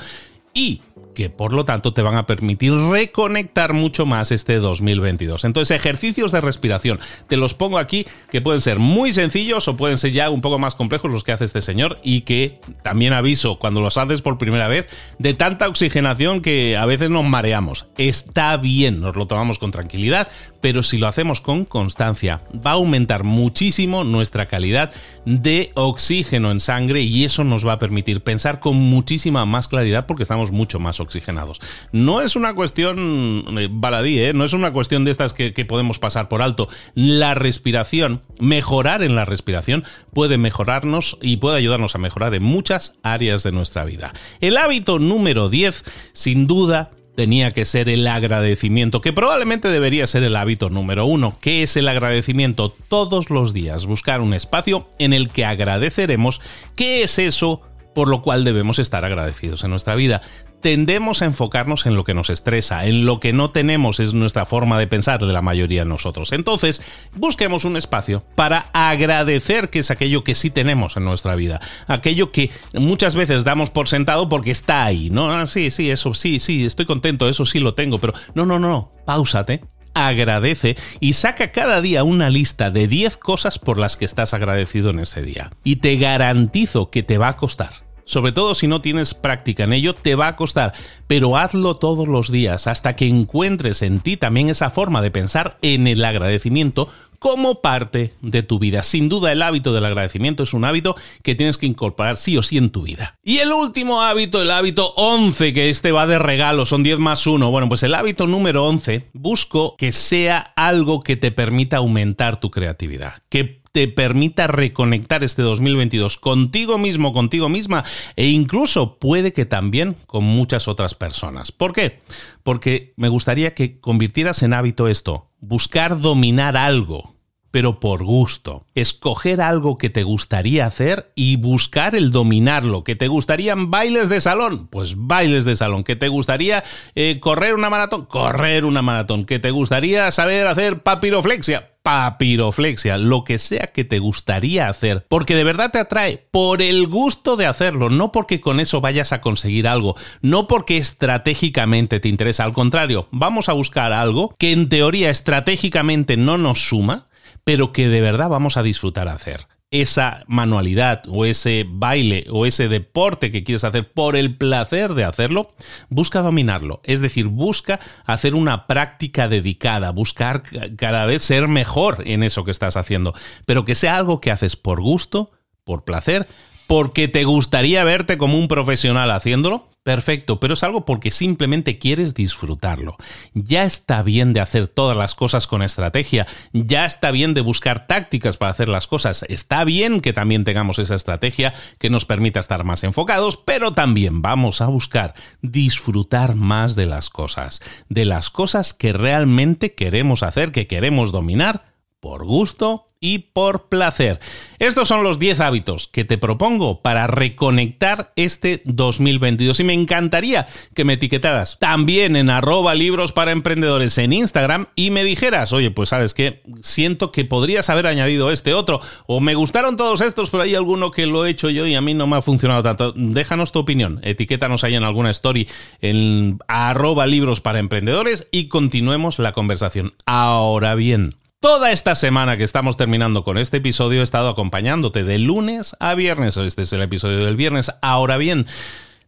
y 0.53 0.81
que 1.15 1.31
por 1.31 1.53
lo 1.53 1.65
tanto 1.65 1.93
te 1.93 2.03
van 2.03 2.15
a 2.15 2.27
permitir 2.27 2.73
reconectar 2.73 3.73
mucho 3.73 4.05
más 4.05 4.31
este 4.31 4.57
2022. 4.57 5.45
Entonces, 5.45 5.75
ejercicios 5.75 6.31
de 6.31 6.41
respiración, 6.41 6.99
te 7.27 7.37
los 7.37 7.55
pongo 7.55 7.79
aquí 7.79 8.05
que 8.29 8.41
pueden 8.41 8.61
ser 8.61 8.77
muy 8.77 9.13
sencillos 9.13 9.67
o 9.67 9.77
pueden 9.77 9.97
ser 9.97 10.11
ya 10.11 10.29
un 10.29 10.41
poco 10.41 10.59
más 10.59 10.75
complejos 10.75 11.09
los 11.09 11.23
que 11.23 11.31
hace 11.31 11.45
este 11.45 11.63
señor 11.63 11.97
y 12.03 12.21
que 12.21 12.59
también 12.83 13.13
aviso 13.13 13.57
cuando 13.57 13.81
los 13.81 13.97
haces 13.97 14.21
por 14.21 14.37
primera 14.37 14.67
vez 14.67 14.87
de 15.17 15.33
tanta 15.33 15.67
oxigenación 15.67 16.41
que 16.41 16.77
a 16.77 16.85
veces 16.85 17.09
nos 17.09 17.23
mareamos. 17.23 17.87
Está 17.97 18.57
bien, 18.57 18.99
nos 18.99 19.15
lo 19.15 19.25
tomamos 19.25 19.57
con 19.57 19.71
tranquilidad, 19.71 20.27
pero 20.65 20.81
si 20.81 20.97
lo 20.97 21.05
hacemos 21.05 21.41
con 21.41 21.63
constancia 21.63 22.41
va 22.55 22.71
a 22.71 22.73
aumentar 22.73 23.23
muchísimo 23.23 24.03
nuestra 24.03 24.47
calidad 24.47 24.91
de 25.23 25.71
oxígeno 25.75 26.49
en 26.49 26.59
sangre 26.59 27.01
y 27.01 27.23
eso 27.23 27.43
nos 27.43 27.67
va 27.67 27.73
a 27.73 27.77
permitir 27.77 28.21
pensar 28.21 28.59
con 28.59 28.75
muchísima 28.75 29.45
más 29.45 29.67
claridad 29.67 30.07
porque 30.07 30.23
estamos 30.23 30.51
mucho 30.51 30.79
más 30.79 30.99
oxigenados. 30.99 31.61
No 31.91 32.19
es 32.19 32.35
una 32.35 32.55
cuestión 32.55 33.45
eh, 33.59 33.67
baladí, 33.69 34.17
¿eh? 34.17 34.33
no 34.33 34.43
es 34.43 34.53
una 34.53 34.73
cuestión 34.73 35.05
de 35.05 35.11
estas 35.11 35.33
que, 35.33 35.53
que 35.53 35.65
podemos 35.65 35.99
pasar 35.99 36.29
por 36.29 36.41
alto. 36.41 36.67
La 36.95 37.35
respiración, 37.35 38.23
mejorar 38.39 39.03
en 39.03 39.13
la 39.15 39.25
respiración 39.25 39.83
puede 40.13 40.39
mejorarnos 40.39 41.19
y 41.21 41.37
puede 41.37 41.57
ayudarnos 41.57 41.93
a 41.93 41.99
mejorar 41.99 42.33
en 42.33 42.41
muchas 42.41 42.95
áreas 43.03 43.43
de 43.43 43.51
nuestra 43.51 43.85
vida. 43.85 44.13
El 44.41 44.57
hábito 44.57 44.97
número 44.97 45.47
10, 45.47 45.83
sin 46.13 46.47
duda, 46.47 46.89
tenía 47.15 47.51
que 47.51 47.65
ser 47.65 47.89
el 47.89 48.05
agradecimiento, 48.07 49.01
que 49.01 49.13
probablemente 49.13 49.69
debería 49.69 50.07
ser 50.07 50.23
el 50.23 50.35
hábito 50.35 50.69
número 50.69 51.05
uno. 51.05 51.37
¿Qué 51.41 51.63
es 51.63 51.77
el 51.77 51.87
agradecimiento? 51.87 52.73
Todos 52.87 53.29
los 53.29 53.53
días 53.53 53.85
buscar 53.85 54.21
un 54.21 54.33
espacio 54.33 54.89
en 54.99 55.13
el 55.13 55.29
que 55.29 55.45
agradeceremos 55.45 56.41
qué 56.75 57.03
es 57.03 57.19
eso 57.19 57.61
por 57.95 58.09
lo 58.09 58.21
cual 58.21 58.43
debemos 58.43 58.77
estar 58.77 59.05
agradecidos 59.05 59.63
en 59.63 59.71
nuestra 59.71 59.95
vida 59.95 60.21
tendemos 60.61 61.21
a 61.21 61.25
enfocarnos 61.25 61.85
en 61.85 61.95
lo 61.95 62.03
que 62.03 62.13
nos 62.13 62.29
estresa, 62.29 62.85
en 62.85 63.05
lo 63.05 63.19
que 63.19 63.33
no 63.33 63.49
tenemos, 63.51 63.99
es 63.99 64.13
nuestra 64.13 64.45
forma 64.45 64.79
de 64.79 64.87
pensar 64.87 65.19
de 65.19 65.33
la 65.33 65.41
mayoría 65.41 65.81
de 65.81 65.89
nosotros. 65.89 66.31
Entonces, 66.31 66.81
busquemos 67.13 67.65
un 67.65 67.77
espacio 67.77 68.23
para 68.35 68.67
agradecer 68.73 69.69
que 69.69 69.79
es 69.79 69.91
aquello 69.91 70.23
que 70.23 70.35
sí 70.35 70.49
tenemos 70.49 70.97
en 70.97 71.05
nuestra 71.05 71.35
vida, 71.35 71.61
aquello 71.87 72.31
que 72.31 72.51
muchas 72.73 73.15
veces 73.15 73.43
damos 73.43 73.69
por 73.69 73.87
sentado 73.87 74.29
porque 74.29 74.51
está 74.51 74.85
ahí, 74.85 75.09
¿no? 75.09 75.31
Ah, 75.31 75.47
sí, 75.47 75.71
sí, 75.71 75.91
eso 75.91 76.13
sí, 76.13 76.39
sí, 76.39 76.65
estoy 76.65 76.85
contento, 76.85 77.29
eso 77.29 77.45
sí 77.45 77.59
lo 77.59 77.73
tengo, 77.73 77.99
pero 77.99 78.13
no, 78.33 78.45
no, 78.45 78.59
no, 78.59 78.91
pausate, 79.05 79.61
agradece 79.93 80.77
y 80.99 81.13
saca 81.13 81.51
cada 81.51 81.81
día 81.81 82.03
una 82.03 82.29
lista 82.29 82.69
de 82.69 82.87
10 82.87 83.17
cosas 83.17 83.57
por 83.57 83.79
las 83.79 83.97
que 83.97 84.05
estás 84.05 84.33
agradecido 84.33 84.91
en 84.91 84.99
ese 84.99 85.23
día. 85.23 85.51
Y 85.63 85.77
te 85.77 85.95
garantizo 85.95 86.91
que 86.91 87.01
te 87.01 87.17
va 87.17 87.29
a 87.29 87.37
costar 87.37 87.84
sobre 88.05 88.31
todo 88.31 88.55
si 88.55 88.67
no 88.67 88.81
tienes 88.81 89.13
práctica 89.13 89.63
en 89.63 89.73
ello, 89.73 89.93
te 89.93 90.15
va 90.15 90.27
a 90.27 90.35
costar, 90.35 90.73
pero 91.07 91.37
hazlo 91.37 91.75
todos 91.75 92.07
los 92.07 92.31
días 92.31 92.67
hasta 92.67 92.95
que 92.95 93.07
encuentres 93.07 93.81
en 93.81 93.99
ti 93.99 94.15
también 94.17 94.49
esa 94.49 94.69
forma 94.69 95.01
de 95.01 95.11
pensar 95.11 95.57
en 95.61 95.87
el 95.87 96.05
agradecimiento 96.05 96.87
como 97.19 97.61
parte 97.61 98.13
de 98.21 98.43
tu 98.43 98.59
vida. 98.59 98.83
Sin 98.83 99.09
duda 99.09 99.31
el 99.31 99.41
hábito 99.41 99.73
del 99.73 99.85
agradecimiento 99.85 100.43
es 100.43 100.53
un 100.53 100.63
hábito 100.63 100.95
que 101.23 101.33
tienes 101.33 101.57
que 101.57 101.65
incorporar 101.65 102.17
sí 102.17 102.37
o 102.37 102.43
sí 102.43 102.57
en 102.57 102.69
tu 102.69 102.83
vida. 102.83 103.17
Y 103.23 103.39
el 103.39 103.51
último 103.51 104.03
hábito, 104.03 104.41
el 104.41 104.51
hábito 104.51 104.93
11, 104.95 105.53
que 105.53 105.71
este 105.71 105.91
va 105.91 106.05
de 106.05 106.19
regalo, 106.19 106.67
son 106.67 106.83
10 106.83 106.99
más 106.99 107.25
1. 107.25 107.49
Bueno, 107.49 107.67
pues 107.67 107.81
el 107.81 107.95
hábito 107.95 108.27
número 108.27 108.65
11, 108.65 109.07
busco 109.13 109.75
que 109.75 109.91
sea 109.91 110.53
algo 110.55 111.01
que 111.01 111.15
te 111.15 111.31
permita 111.31 111.77
aumentar 111.77 112.39
tu 112.39 112.51
creatividad, 112.51 113.15
que 113.29 113.64
te 113.75 113.89
permita 113.89 114.47
reconectar 114.47 115.25
este 115.25 115.41
2022 115.41 116.17
contigo 116.17 116.77
mismo, 116.77 117.11
contigo 117.11 117.49
misma 117.49 117.83
e 118.15 118.29
incluso 118.29 118.99
puede 118.99 119.33
que 119.33 119.45
también 119.45 119.97
con 120.07 120.23
muchas 120.23 120.69
otras 120.69 120.95
personas. 120.95 121.51
¿Por 121.51 121.73
qué? 121.73 121.99
Porque 122.41 122.93
me 122.95 123.09
gustaría 123.09 123.53
que 123.53 123.81
convirtieras 123.81 124.43
en 124.43 124.53
hábito 124.53 124.87
esto, 124.87 125.29
buscar 125.41 125.99
dominar 125.99 126.55
algo, 126.55 127.15
pero 127.51 127.81
por 127.81 128.05
gusto. 128.05 128.65
Escoger 128.75 129.41
algo 129.41 129.77
que 129.77 129.89
te 129.89 130.03
gustaría 130.03 130.65
hacer 130.65 131.11
y 131.13 131.35
buscar 131.35 131.95
el 131.95 132.11
dominarlo. 132.11 132.85
¿Que 132.85 132.95
te 132.95 133.09
gustarían 133.09 133.71
bailes 133.71 134.07
de 134.07 134.21
salón? 134.21 134.67
Pues 134.67 134.93
bailes 134.95 135.43
de 135.43 135.57
salón. 135.57 135.83
¿Que 135.83 135.97
te 135.97 136.07
gustaría 136.07 136.63
eh, 136.95 137.19
correr 137.19 137.55
una 137.55 137.69
maratón? 137.69 138.05
Correr 138.05 138.63
una 138.63 138.81
maratón. 138.81 139.25
¿Que 139.25 139.39
te 139.39 139.51
gustaría 139.51 140.09
saber 140.13 140.47
hacer 140.47 140.81
papiroflexia? 140.81 141.74
Papiroflexia, 141.85 142.97
lo 142.97 143.23
que 143.23 143.37
sea 143.37 143.67
que 143.67 143.83
te 143.83 143.99
gustaría 143.99 144.67
hacer, 144.67 145.05
porque 145.07 145.35
de 145.35 145.43
verdad 145.43 145.69
te 145.71 145.77
atrae 145.77 146.25
por 146.31 146.63
el 146.63 146.87
gusto 146.87 147.37
de 147.37 147.45
hacerlo, 147.45 147.91
no 147.91 148.11
porque 148.11 148.41
con 148.41 148.59
eso 148.59 148.81
vayas 148.81 149.13
a 149.13 149.21
conseguir 149.21 149.67
algo, 149.67 149.95
no 150.23 150.47
porque 150.47 150.77
estratégicamente 150.77 151.99
te 151.99 152.09
interesa, 152.09 152.43
al 152.43 152.53
contrario, 152.53 153.07
vamos 153.11 153.49
a 153.49 153.53
buscar 153.53 153.93
algo 153.93 154.33
que 154.39 154.51
en 154.51 154.67
teoría 154.67 155.11
estratégicamente 155.11 156.17
no 156.17 156.39
nos 156.39 156.67
suma, 156.67 157.05
pero 157.43 157.71
que 157.71 157.87
de 157.87 158.01
verdad 158.01 158.29
vamos 158.29 158.57
a 158.57 158.63
disfrutar 158.63 159.07
hacer 159.07 159.45
esa 159.71 160.23
manualidad 160.27 161.03
o 161.07 161.25
ese 161.25 161.65
baile 161.67 162.25
o 162.29 162.45
ese 162.45 162.67
deporte 162.67 163.31
que 163.31 163.43
quieres 163.43 163.63
hacer 163.63 163.91
por 163.91 164.15
el 164.15 164.37
placer 164.37 164.93
de 164.93 165.03
hacerlo, 165.03 165.53
busca 165.89 166.21
dominarlo. 166.21 166.81
Es 166.83 167.01
decir, 167.01 167.27
busca 167.27 167.79
hacer 168.05 168.35
una 168.35 168.67
práctica 168.67 169.27
dedicada, 169.27 169.91
buscar 169.91 170.43
cada 170.77 171.05
vez 171.05 171.23
ser 171.23 171.47
mejor 171.47 172.03
en 172.05 172.23
eso 172.23 172.45
que 172.45 172.51
estás 172.51 172.77
haciendo, 172.77 173.13
pero 173.45 173.65
que 173.65 173.75
sea 173.75 173.97
algo 173.97 174.21
que 174.21 174.31
haces 174.31 174.55
por 174.55 174.81
gusto, 174.81 175.31
por 175.63 175.83
placer, 175.83 176.27
porque 176.67 177.07
te 177.07 177.23
gustaría 177.23 177.83
verte 177.83 178.17
como 178.17 178.37
un 178.37 178.47
profesional 178.47 179.11
haciéndolo, 179.11 179.69
Perfecto, 179.85 180.39
pero 180.39 180.55
es 180.55 180.63
algo 180.63 180.83
porque 180.83 181.11
simplemente 181.11 181.77
quieres 181.77 182.15
disfrutarlo. 182.15 182.97
Ya 183.35 183.65
está 183.65 184.01
bien 184.01 184.33
de 184.33 184.39
hacer 184.39 184.67
todas 184.67 184.97
las 184.97 185.13
cosas 185.13 185.45
con 185.45 185.61
estrategia, 185.61 186.25
ya 186.53 186.87
está 186.87 187.11
bien 187.11 187.35
de 187.35 187.41
buscar 187.41 187.85
tácticas 187.85 188.35
para 188.35 188.49
hacer 188.49 188.67
las 188.67 188.87
cosas, 188.87 189.23
está 189.29 189.63
bien 189.63 190.01
que 190.01 190.11
también 190.11 190.43
tengamos 190.43 190.79
esa 190.79 190.95
estrategia 190.95 191.53
que 191.77 191.91
nos 191.91 192.03
permita 192.03 192.39
estar 192.39 192.63
más 192.63 192.83
enfocados, 192.83 193.37
pero 193.37 193.73
también 193.73 194.23
vamos 194.23 194.59
a 194.59 194.65
buscar 194.65 195.13
disfrutar 195.43 196.33
más 196.33 196.73
de 196.73 196.87
las 196.87 197.11
cosas, 197.11 197.61
de 197.87 198.05
las 198.05 198.31
cosas 198.31 198.73
que 198.73 198.91
realmente 198.91 199.75
queremos 199.75 200.23
hacer, 200.23 200.51
que 200.51 200.65
queremos 200.65 201.11
dominar 201.11 201.74
por 202.05 202.23
gusto 202.23 202.85
y 202.99 203.17
por 203.17 203.67
placer. 203.67 204.19
Estos 204.59 204.87
son 204.87 205.03
los 205.03 205.17
10 205.17 205.39
hábitos 205.39 205.87
que 205.87 206.05
te 206.05 206.19
propongo 206.19 206.83
para 206.83 207.07
reconectar 207.07 208.13
este 208.15 208.61
2022 208.65 209.59
y 209.59 209.63
me 209.63 209.73
encantaría 209.73 210.45
que 210.75 210.85
me 210.85 210.93
etiquetaras 210.93 211.57
también 211.57 212.15
en 212.15 212.29
arroba 212.29 212.75
libros 212.75 213.11
para 213.11 213.31
emprendedores 213.31 213.97
en 213.97 214.13
Instagram 214.13 214.67
y 214.75 214.91
me 214.91 215.03
dijeras, 215.03 215.51
oye, 215.51 215.71
pues 215.71 215.89
sabes 215.89 216.13
que 216.13 216.43
siento 216.61 217.11
que 217.11 217.25
podrías 217.25 217.71
haber 217.71 217.87
añadido 217.87 218.29
este 218.31 218.53
otro 218.53 218.81
o 219.07 219.19
me 219.19 219.33
gustaron 219.33 219.75
todos 219.75 220.01
estos, 220.01 220.29
pero 220.29 220.43
hay 220.43 220.53
alguno 220.53 220.91
que 220.91 221.07
lo 221.07 221.25
he 221.25 221.31
hecho 221.31 221.49
yo 221.49 221.65
y 221.65 221.73
a 221.73 221.81
mí 221.81 221.95
no 221.95 222.05
me 222.05 222.17
ha 222.17 222.21
funcionado 222.21 222.61
tanto. 222.61 222.93
Déjanos 222.95 223.51
tu 223.51 223.57
opinión, 223.57 223.99
etiquétanos 224.03 224.63
ahí 224.63 224.75
en 224.75 224.83
alguna 224.83 225.09
story 225.09 225.49
en 225.81 226.37
arroba 226.47 227.07
libros 227.07 227.41
para 227.41 227.57
emprendedores 227.57 228.27
y 228.31 228.47
continuemos 228.47 229.17
la 229.17 229.31
conversación. 229.31 229.95
Ahora 230.05 230.75
bien, 230.75 231.15
Toda 231.45 231.71
esta 231.71 231.93
semana 231.93 232.37
que 232.37 232.43
estamos 232.43 232.75
terminando 232.75 233.23
con 233.23 233.37
este 233.37 233.57
episodio 233.57 234.01
he 234.01 234.03
estado 234.03 234.29
acompañándote 234.29 235.03
de 235.03 235.19
lunes 235.19 235.75
a 235.79 235.93
viernes. 235.93 236.37
Este 236.37 236.63
es 236.63 236.73
el 236.73 236.81
episodio 236.81 237.23
del 237.23 237.35
viernes. 237.35 237.71
Ahora 237.83 238.17
bien, 238.17 238.47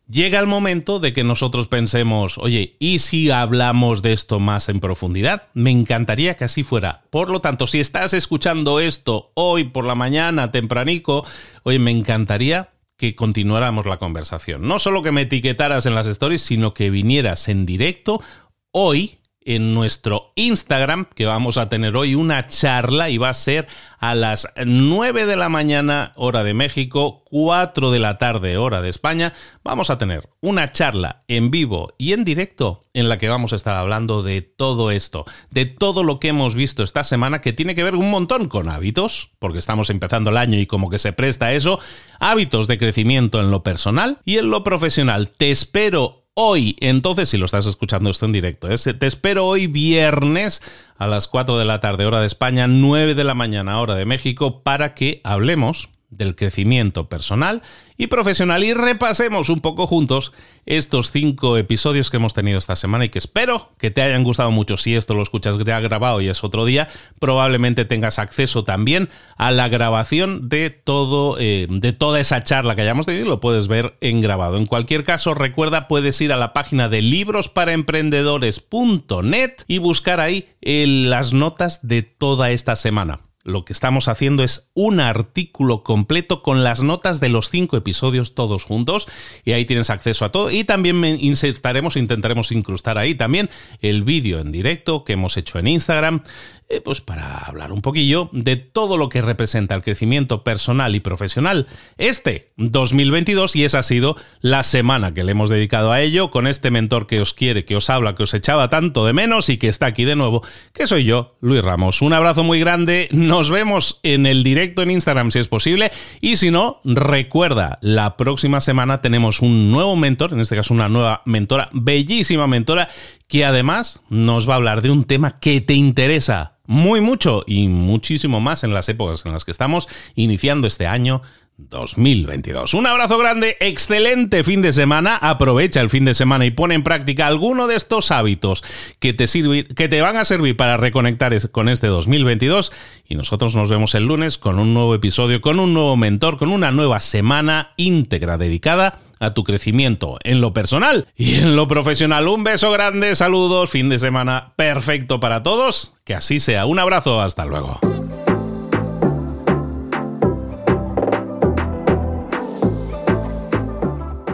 llega 0.07 0.39
el 0.39 0.45
momento 0.45 0.99
de 0.99 1.13
que 1.13 1.23
nosotros 1.23 1.67
pensemos, 1.67 2.37
oye, 2.37 2.75
¿y 2.77 2.99
si 2.99 3.31
hablamos 3.31 4.03
de 4.03 4.13
esto 4.13 4.39
más 4.39 4.69
en 4.69 4.79
profundidad? 4.79 5.47
Me 5.55 5.71
encantaría 5.71 6.35
que 6.35 6.43
así 6.43 6.63
fuera. 6.63 7.05
Por 7.09 7.31
lo 7.31 7.39
tanto, 7.39 7.65
si 7.65 7.79
estás 7.79 8.13
escuchando 8.13 8.79
esto 8.79 9.31
hoy 9.33 9.63
por 9.63 9.85
la 9.85 9.95
mañana, 9.95 10.51
tempranico, 10.51 11.25
oye, 11.63 11.79
me 11.79 11.89
encantaría 11.89 12.69
que 12.97 13.15
continuáramos 13.15 13.87
la 13.87 13.97
conversación. 13.97 14.67
No 14.67 14.77
solo 14.77 15.01
que 15.01 15.11
me 15.11 15.21
etiquetaras 15.21 15.87
en 15.87 15.95
las 15.95 16.05
stories, 16.05 16.43
sino 16.43 16.75
que 16.75 16.91
vinieras 16.91 17.47
en 17.49 17.65
directo 17.65 18.21
hoy 18.69 19.17
en 19.47 19.73
nuestro 19.73 20.33
Instagram, 20.35 21.05
que 21.15 21.25
vamos 21.25 21.57
a 21.57 21.69
tener 21.69 21.95
hoy 21.95 22.15
una 22.15 22.49
charla 22.49 23.09
y 23.09 23.17
va 23.17 23.29
a 23.29 23.33
ser 23.33 23.65
a 23.97 24.13
las 24.13 24.49
9 24.63 25.25
de 25.25 25.37
la 25.37 25.47
mañana 25.47 26.11
hora 26.17 26.43
de 26.43 26.53
México, 26.53 27.23
4 27.29 27.89
de 27.89 27.99
la 27.99 28.17
tarde 28.17 28.57
hora 28.57 28.81
de 28.81 28.89
España. 28.89 29.31
Vamos 29.63 29.89
a 29.89 29.97
tener 29.97 30.29
una 30.41 30.73
charla 30.73 31.23
en 31.29 31.49
vivo 31.49 31.93
y 31.97 32.11
en 32.11 32.25
directo 32.25 32.83
en 32.93 33.07
la 33.07 33.17
que 33.17 33.29
vamos 33.29 33.53
a 33.53 33.55
estar 33.55 33.77
hablando 33.77 34.21
de 34.21 34.41
todo 34.41 34.91
esto, 34.91 35.23
de 35.49 35.65
todo 35.65 36.03
lo 36.03 36.19
que 36.19 36.27
hemos 36.27 36.53
visto 36.53 36.83
esta 36.83 37.05
semana 37.05 37.39
que 37.39 37.53
tiene 37.53 37.73
que 37.73 37.85
ver 37.85 37.95
un 37.95 38.11
montón 38.11 38.49
con 38.49 38.67
hábitos, 38.67 39.29
porque 39.39 39.59
estamos 39.59 39.89
empezando 39.89 40.29
el 40.29 40.37
año 40.37 40.59
y 40.59 40.65
como 40.65 40.89
que 40.89 40.99
se 40.99 41.13
presta 41.13 41.53
eso, 41.53 41.79
hábitos 42.19 42.67
de 42.67 42.77
crecimiento 42.77 43.39
en 43.39 43.49
lo 43.49 43.63
personal 43.63 44.19
y 44.25 44.39
en 44.39 44.49
lo 44.49 44.65
profesional. 44.65 45.29
Te 45.29 45.51
espero 45.51 46.26
hoy. 46.39 46.77
Entonces, 46.79 47.29
si 47.29 47.37
lo 47.37 47.45
estás 47.45 47.65
escuchando 47.65 48.11
esto 48.11 48.25
en 48.25 48.31
directo, 48.31 48.69
¿eh? 48.69 48.77
te 48.77 49.07
espero 49.07 49.45
hoy 49.47 49.65
viernes 49.65 50.61
a 50.97 51.07
las 51.07 51.27
4 51.27 51.57
de 51.57 51.65
la 51.65 51.81
tarde 51.81 52.05
hora 52.05 52.21
de 52.21 52.27
España, 52.27 52.67
9 52.67 53.15
de 53.15 53.23
la 53.23 53.33
mañana 53.33 53.79
hora 53.81 53.95
de 53.95 54.05
México, 54.05 54.61
para 54.61 54.93
que 54.93 55.19
hablemos 55.23 55.89
del 56.09 56.35
crecimiento 56.35 57.09
personal 57.09 57.61
y 57.97 58.07
profesional 58.07 58.63
y 58.63 58.73
repasemos 58.73 59.49
un 59.49 59.59
poco 59.59 59.87
juntos 59.87 60.31
estos 60.65 61.11
cinco 61.11 61.57
episodios 61.57 62.09
que 62.09 62.15
hemos 62.17 62.33
tenido 62.33 62.59
esta 62.59 62.75
semana 62.75 63.05
y 63.05 63.09
que 63.09 63.19
espero 63.19 63.69
que 63.77 63.91
te 63.91 64.01
hayan 64.01 64.23
gustado 64.23 64.51
mucho. 64.51 64.77
Si 64.77 64.95
esto 64.95 65.13
lo 65.13 65.23
escuchas 65.23 65.57
ya 65.65 65.79
grabado 65.79 66.21
y 66.21 66.29
es 66.29 66.43
otro 66.43 66.65
día, 66.65 66.87
probablemente 67.19 67.85
tengas 67.85 68.19
acceso 68.19 68.63
también 68.63 69.09
a 69.37 69.51
la 69.51 69.69
grabación 69.69 70.49
de 70.49 70.69
todo, 70.69 71.37
eh, 71.39 71.67
de 71.69 71.93
toda 71.93 72.19
esa 72.19 72.43
charla 72.43 72.75
que 72.75 72.81
hayamos 72.83 73.05
tenido 73.05 73.25
y 73.25 73.29
lo 73.29 73.39
puedes 73.39 73.67
ver 73.67 73.95
en 74.01 74.21
grabado. 74.21 74.57
En 74.57 74.65
cualquier 74.65 75.03
caso, 75.03 75.33
recuerda, 75.33 75.87
puedes 75.87 76.19
ir 76.21 76.31
a 76.31 76.37
la 76.37 76.53
página 76.53 76.89
de 76.89 77.01
librosparaemprendedores.net 77.01 79.51
y 79.67 79.77
buscar 79.79 80.19
ahí 80.19 80.49
eh, 80.61 80.85
las 80.87 81.33
notas 81.33 81.87
de 81.87 82.03
toda 82.03 82.51
esta 82.51 82.75
semana 82.75 83.21
lo 83.47 83.63
que 83.63 83.71
estamos 83.71 84.09
haciendo 84.09 84.43
es 84.43 84.69
un 84.73 84.99
artículo 84.99 85.81
completo 85.81 86.43
con 86.43 86.65
las 86.65 86.83
notas 86.83 87.21
de 87.21 87.29
los 87.29 87.49
cinco 87.49 87.77
episodios 87.77 88.35
todos 88.35 88.65
juntos 88.65 89.07
y 89.45 89.53
ahí 89.53 89.63
tienes 89.63 89.89
acceso 89.89 90.25
a 90.25 90.33
todo. 90.33 90.51
Y 90.51 90.65
también 90.65 91.01
insertaremos, 91.05 91.95
intentaremos 91.95 92.51
incrustar 92.51 92.97
ahí 92.97 93.15
también 93.15 93.49
el 93.81 94.03
vídeo 94.03 94.39
en 94.39 94.51
directo 94.51 95.05
que 95.05 95.13
hemos 95.13 95.37
hecho 95.37 95.59
en 95.59 95.67
Instagram 95.67 96.23
eh, 96.69 96.81
pues 96.81 96.99
para 96.99 97.37
hablar 97.37 97.71
un 97.71 97.81
poquillo 97.81 98.29
de 98.33 98.57
todo 98.57 98.97
lo 98.97 99.07
que 99.07 99.21
representa 99.21 99.73
el 99.73 99.81
crecimiento 99.81 100.43
personal 100.43 100.95
y 100.95 100.99
profesional 100.99 101.65
este 101.97 102.49
2022 102.57 103.55
y 103.55 103.63
esa 103.63 103.79
ha 103.79 103.83
sido 103.83 104.17
la 104.41 104.63
semana 104.63 105.13
que 105.13 105.23
le 105.23 105.31
hemos 105.31 105.49
dedicado 105.49 105.93
a 105.93 106.01
ello 106.01 106.29
con 106.29 106.45
este 106.45 106.69
mentor 106.69 107.07
que 107.07 107.21
os 107.21 107.33
quiere, 107.33 107.63
que 107.63 107.77
os 107.77 107.89
habla, 107.89 108.15
que 108.15 108.23
os 108.23 108.33
echaba 108.33 108.69
tanto 108.69 109.05
de 109.05 109.13
menos 109.13 109.47
y 109.47 109.57
que 109.57 109.69
está 109.69 109.85
aquí 109.85 110.03
de 110.03 110.17
nuevo, 110.17 110.43
que 110.73 110.87
soy 110.87 111.05
yo, 111.05 111.37
Luis 111.39 111.63
Ramos. 111.63 112.01
Un 112.01 112.11
abrazo 112.11 112.43
muy 112.43 112.59
grande, 112.59 113.07
nos 113.11 113.49
vemos 113.49 114.01
en 114.03 114.25
el 114.25 114.43
directo 114.43 114.81
en 114.81 114.91
Instagram 114.91 115.31
si 115.31 115.39
es 115.39 115.47
posible 115.47 115.91
y 116.19 116.35
si 116.35 116.51
no, 116.51 116.81
recuerda, 116.83 117.77
la 117.81 118.17
próxima 118.17 118.59
semana 118.59 119.01
tenemos 119.01 119.41
un 119.41 119.71
nuevo 119.71 119.95
mentor, 119.95 120.33
en 120.33 120.41
este 120.41 120.57
caso 120.57 120.73
una 120.73 120.89
nueva 120.89 121.21
mentora, 121.23 121.69
bellísima 121.71 122.45
mentora, 122.45 122.89
que 123.27 123.45
además 123.45 124.01
nos 124.09 124.49
va 124.49 124.53
a 124.53 124.57
hablar 124.57 124.81
de 124.81 124.91
un 124.91 125.05
tema 125.05 125.39
que 125.39 125.61
te 125.61 125.73
interesa 125.73 126.56
muy 126.67 127.01
mucho 127.01 127.43
y 127.47 127.67
muchísimo 127.67 128.39
más 128.39 128.63
en 128.63 128.73
las 128.73 128.87
épocas 128.89 129.25
en 129.25 129.31
las 129.31 129.45
que 129.45 129.51
estamos 129.51 129.87
iniciando 130.15 130.67
este 130.67 130.85
año 130.85 131.21
2022. 131.57 132.75
Un 132.75 132.85
abrazo 132.85 133.17
grande, 133.17 133.57
excelente 133.59 134.43
fin 134.43 134.61
de 134.61 134.73
semana. 134.73 135.15
Aprovecha 135.15 135.81
el 135.81 135.89
fin 135.89 136.05
de 136.05 136.13
semana 136.13 136.45
y 136.45 136.51
pone 136.51 136.75
en 136.75 136.83
práctica 136.83 137.25
alguno 137.25 137.65
de 137.67 137.75
estos 137.75 138.11
hábitos 138.11 138.63
que 138.99 139.13
te, 139.13 139.25
que 139.73 139.89
te 139.89 140.01
van 140.01 140.17
a 140.17 140.25
servir 140.25 140.55
para 140.55 140.77
reconectar 140.77 141.35
con 141.49 141.67
este 141.67 141.87
2022. 141.87 142.71
Y 143.07 143.15
nosotros 143.15 143.55
nos 143.55 143.69
vemos 143.69 143.95
el 143.95 144.03
lunes 144.03 144.37
con 144.37 144.59
un 144.59 144.75
nuevo 144.75 144.93
episodio, 144.93 145.41
con 145.41 145.59
un 145.59 145.73
nuevo 145.73 145.97
mentor, 145.97 146.37
con 146.37 146.49
una 146.49 146.71
nueva 146.71 146.99
semana 146.99 147.71
íntegra 147.75 148.37
dedicada 148.37 148.99
a 149.19 149.33
tu 149.33 149.43
crecimiento 149.43 150.17
en 150.23 150.41
lo 150.41 150.53
personal 150.53 151.07
y 151.15 151.35
en 151.35 151.55
lo 151.55 151.67
profesional. 151.67 152.27
Un 152.27 152.43
beso 152.43 152.71
grande, 152.71 153.15
saludos, 153.15 153.69
fin 153.69 153.89
de 153.89 153.99
semana 153.99 154.53
perfecto 154.55 155.19
para 155.19 155.43
todos. 155.43 155.93
Que 156.03 156.15
así 156.15 156.39
sea. 156.39 156.65
Un 156.65 156.79
abrazo, 156.79 157.21
hasta 157.21 157.45
luego. 157.45 157.79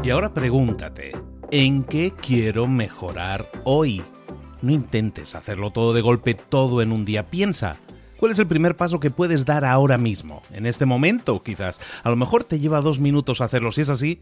Y 0.03 0.09
ahora 0.09 0.33
pregúntate, 0.33 1.13
¿en 1.49 1.85
qué 1.85 2.11
quiero 2.11 2.67
mejorar 2.67 3.49
hoy? 3.63 4.03
No 4.61 4.73
intentes 4.73 5.33
hacerlo 5.33 5.71
todo 5.71 5.93
de 5.93 6.01
golpe, 6.01 6.33
todo 6.33 6.81
en 6.81 6.91
un 6.91 7.05
día. 7.05 7.25
Piensa, 7.27 7.77
¿Cuál 8.23 8.31
es 8.31 8.39
el 8.39 8.47
primer 8.47 8.77
paso 8.77 9.01
que 9.01 9.11
puedes 9.11 9.43
dar 9.45 9.65
ahora 9.65 9.97
mismo? 9.97 10.43
En 10.51 10.65
este 10.65 10.85
momento, 10.85 11.43
quizás. 11.43 11.81
A 12.03 12.09
lo 12.09 12.15
mejor 12.15 12.45
te 12.45 12.57
lleva 12.57 12.79
dos 12.79 13.01
minutos 13.01 13.41
hacerlo. 13.41 13.73
Si 13.73 13.81
es 13.81 13.89
así, 13.89 14.21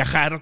viajar 0.03 0.41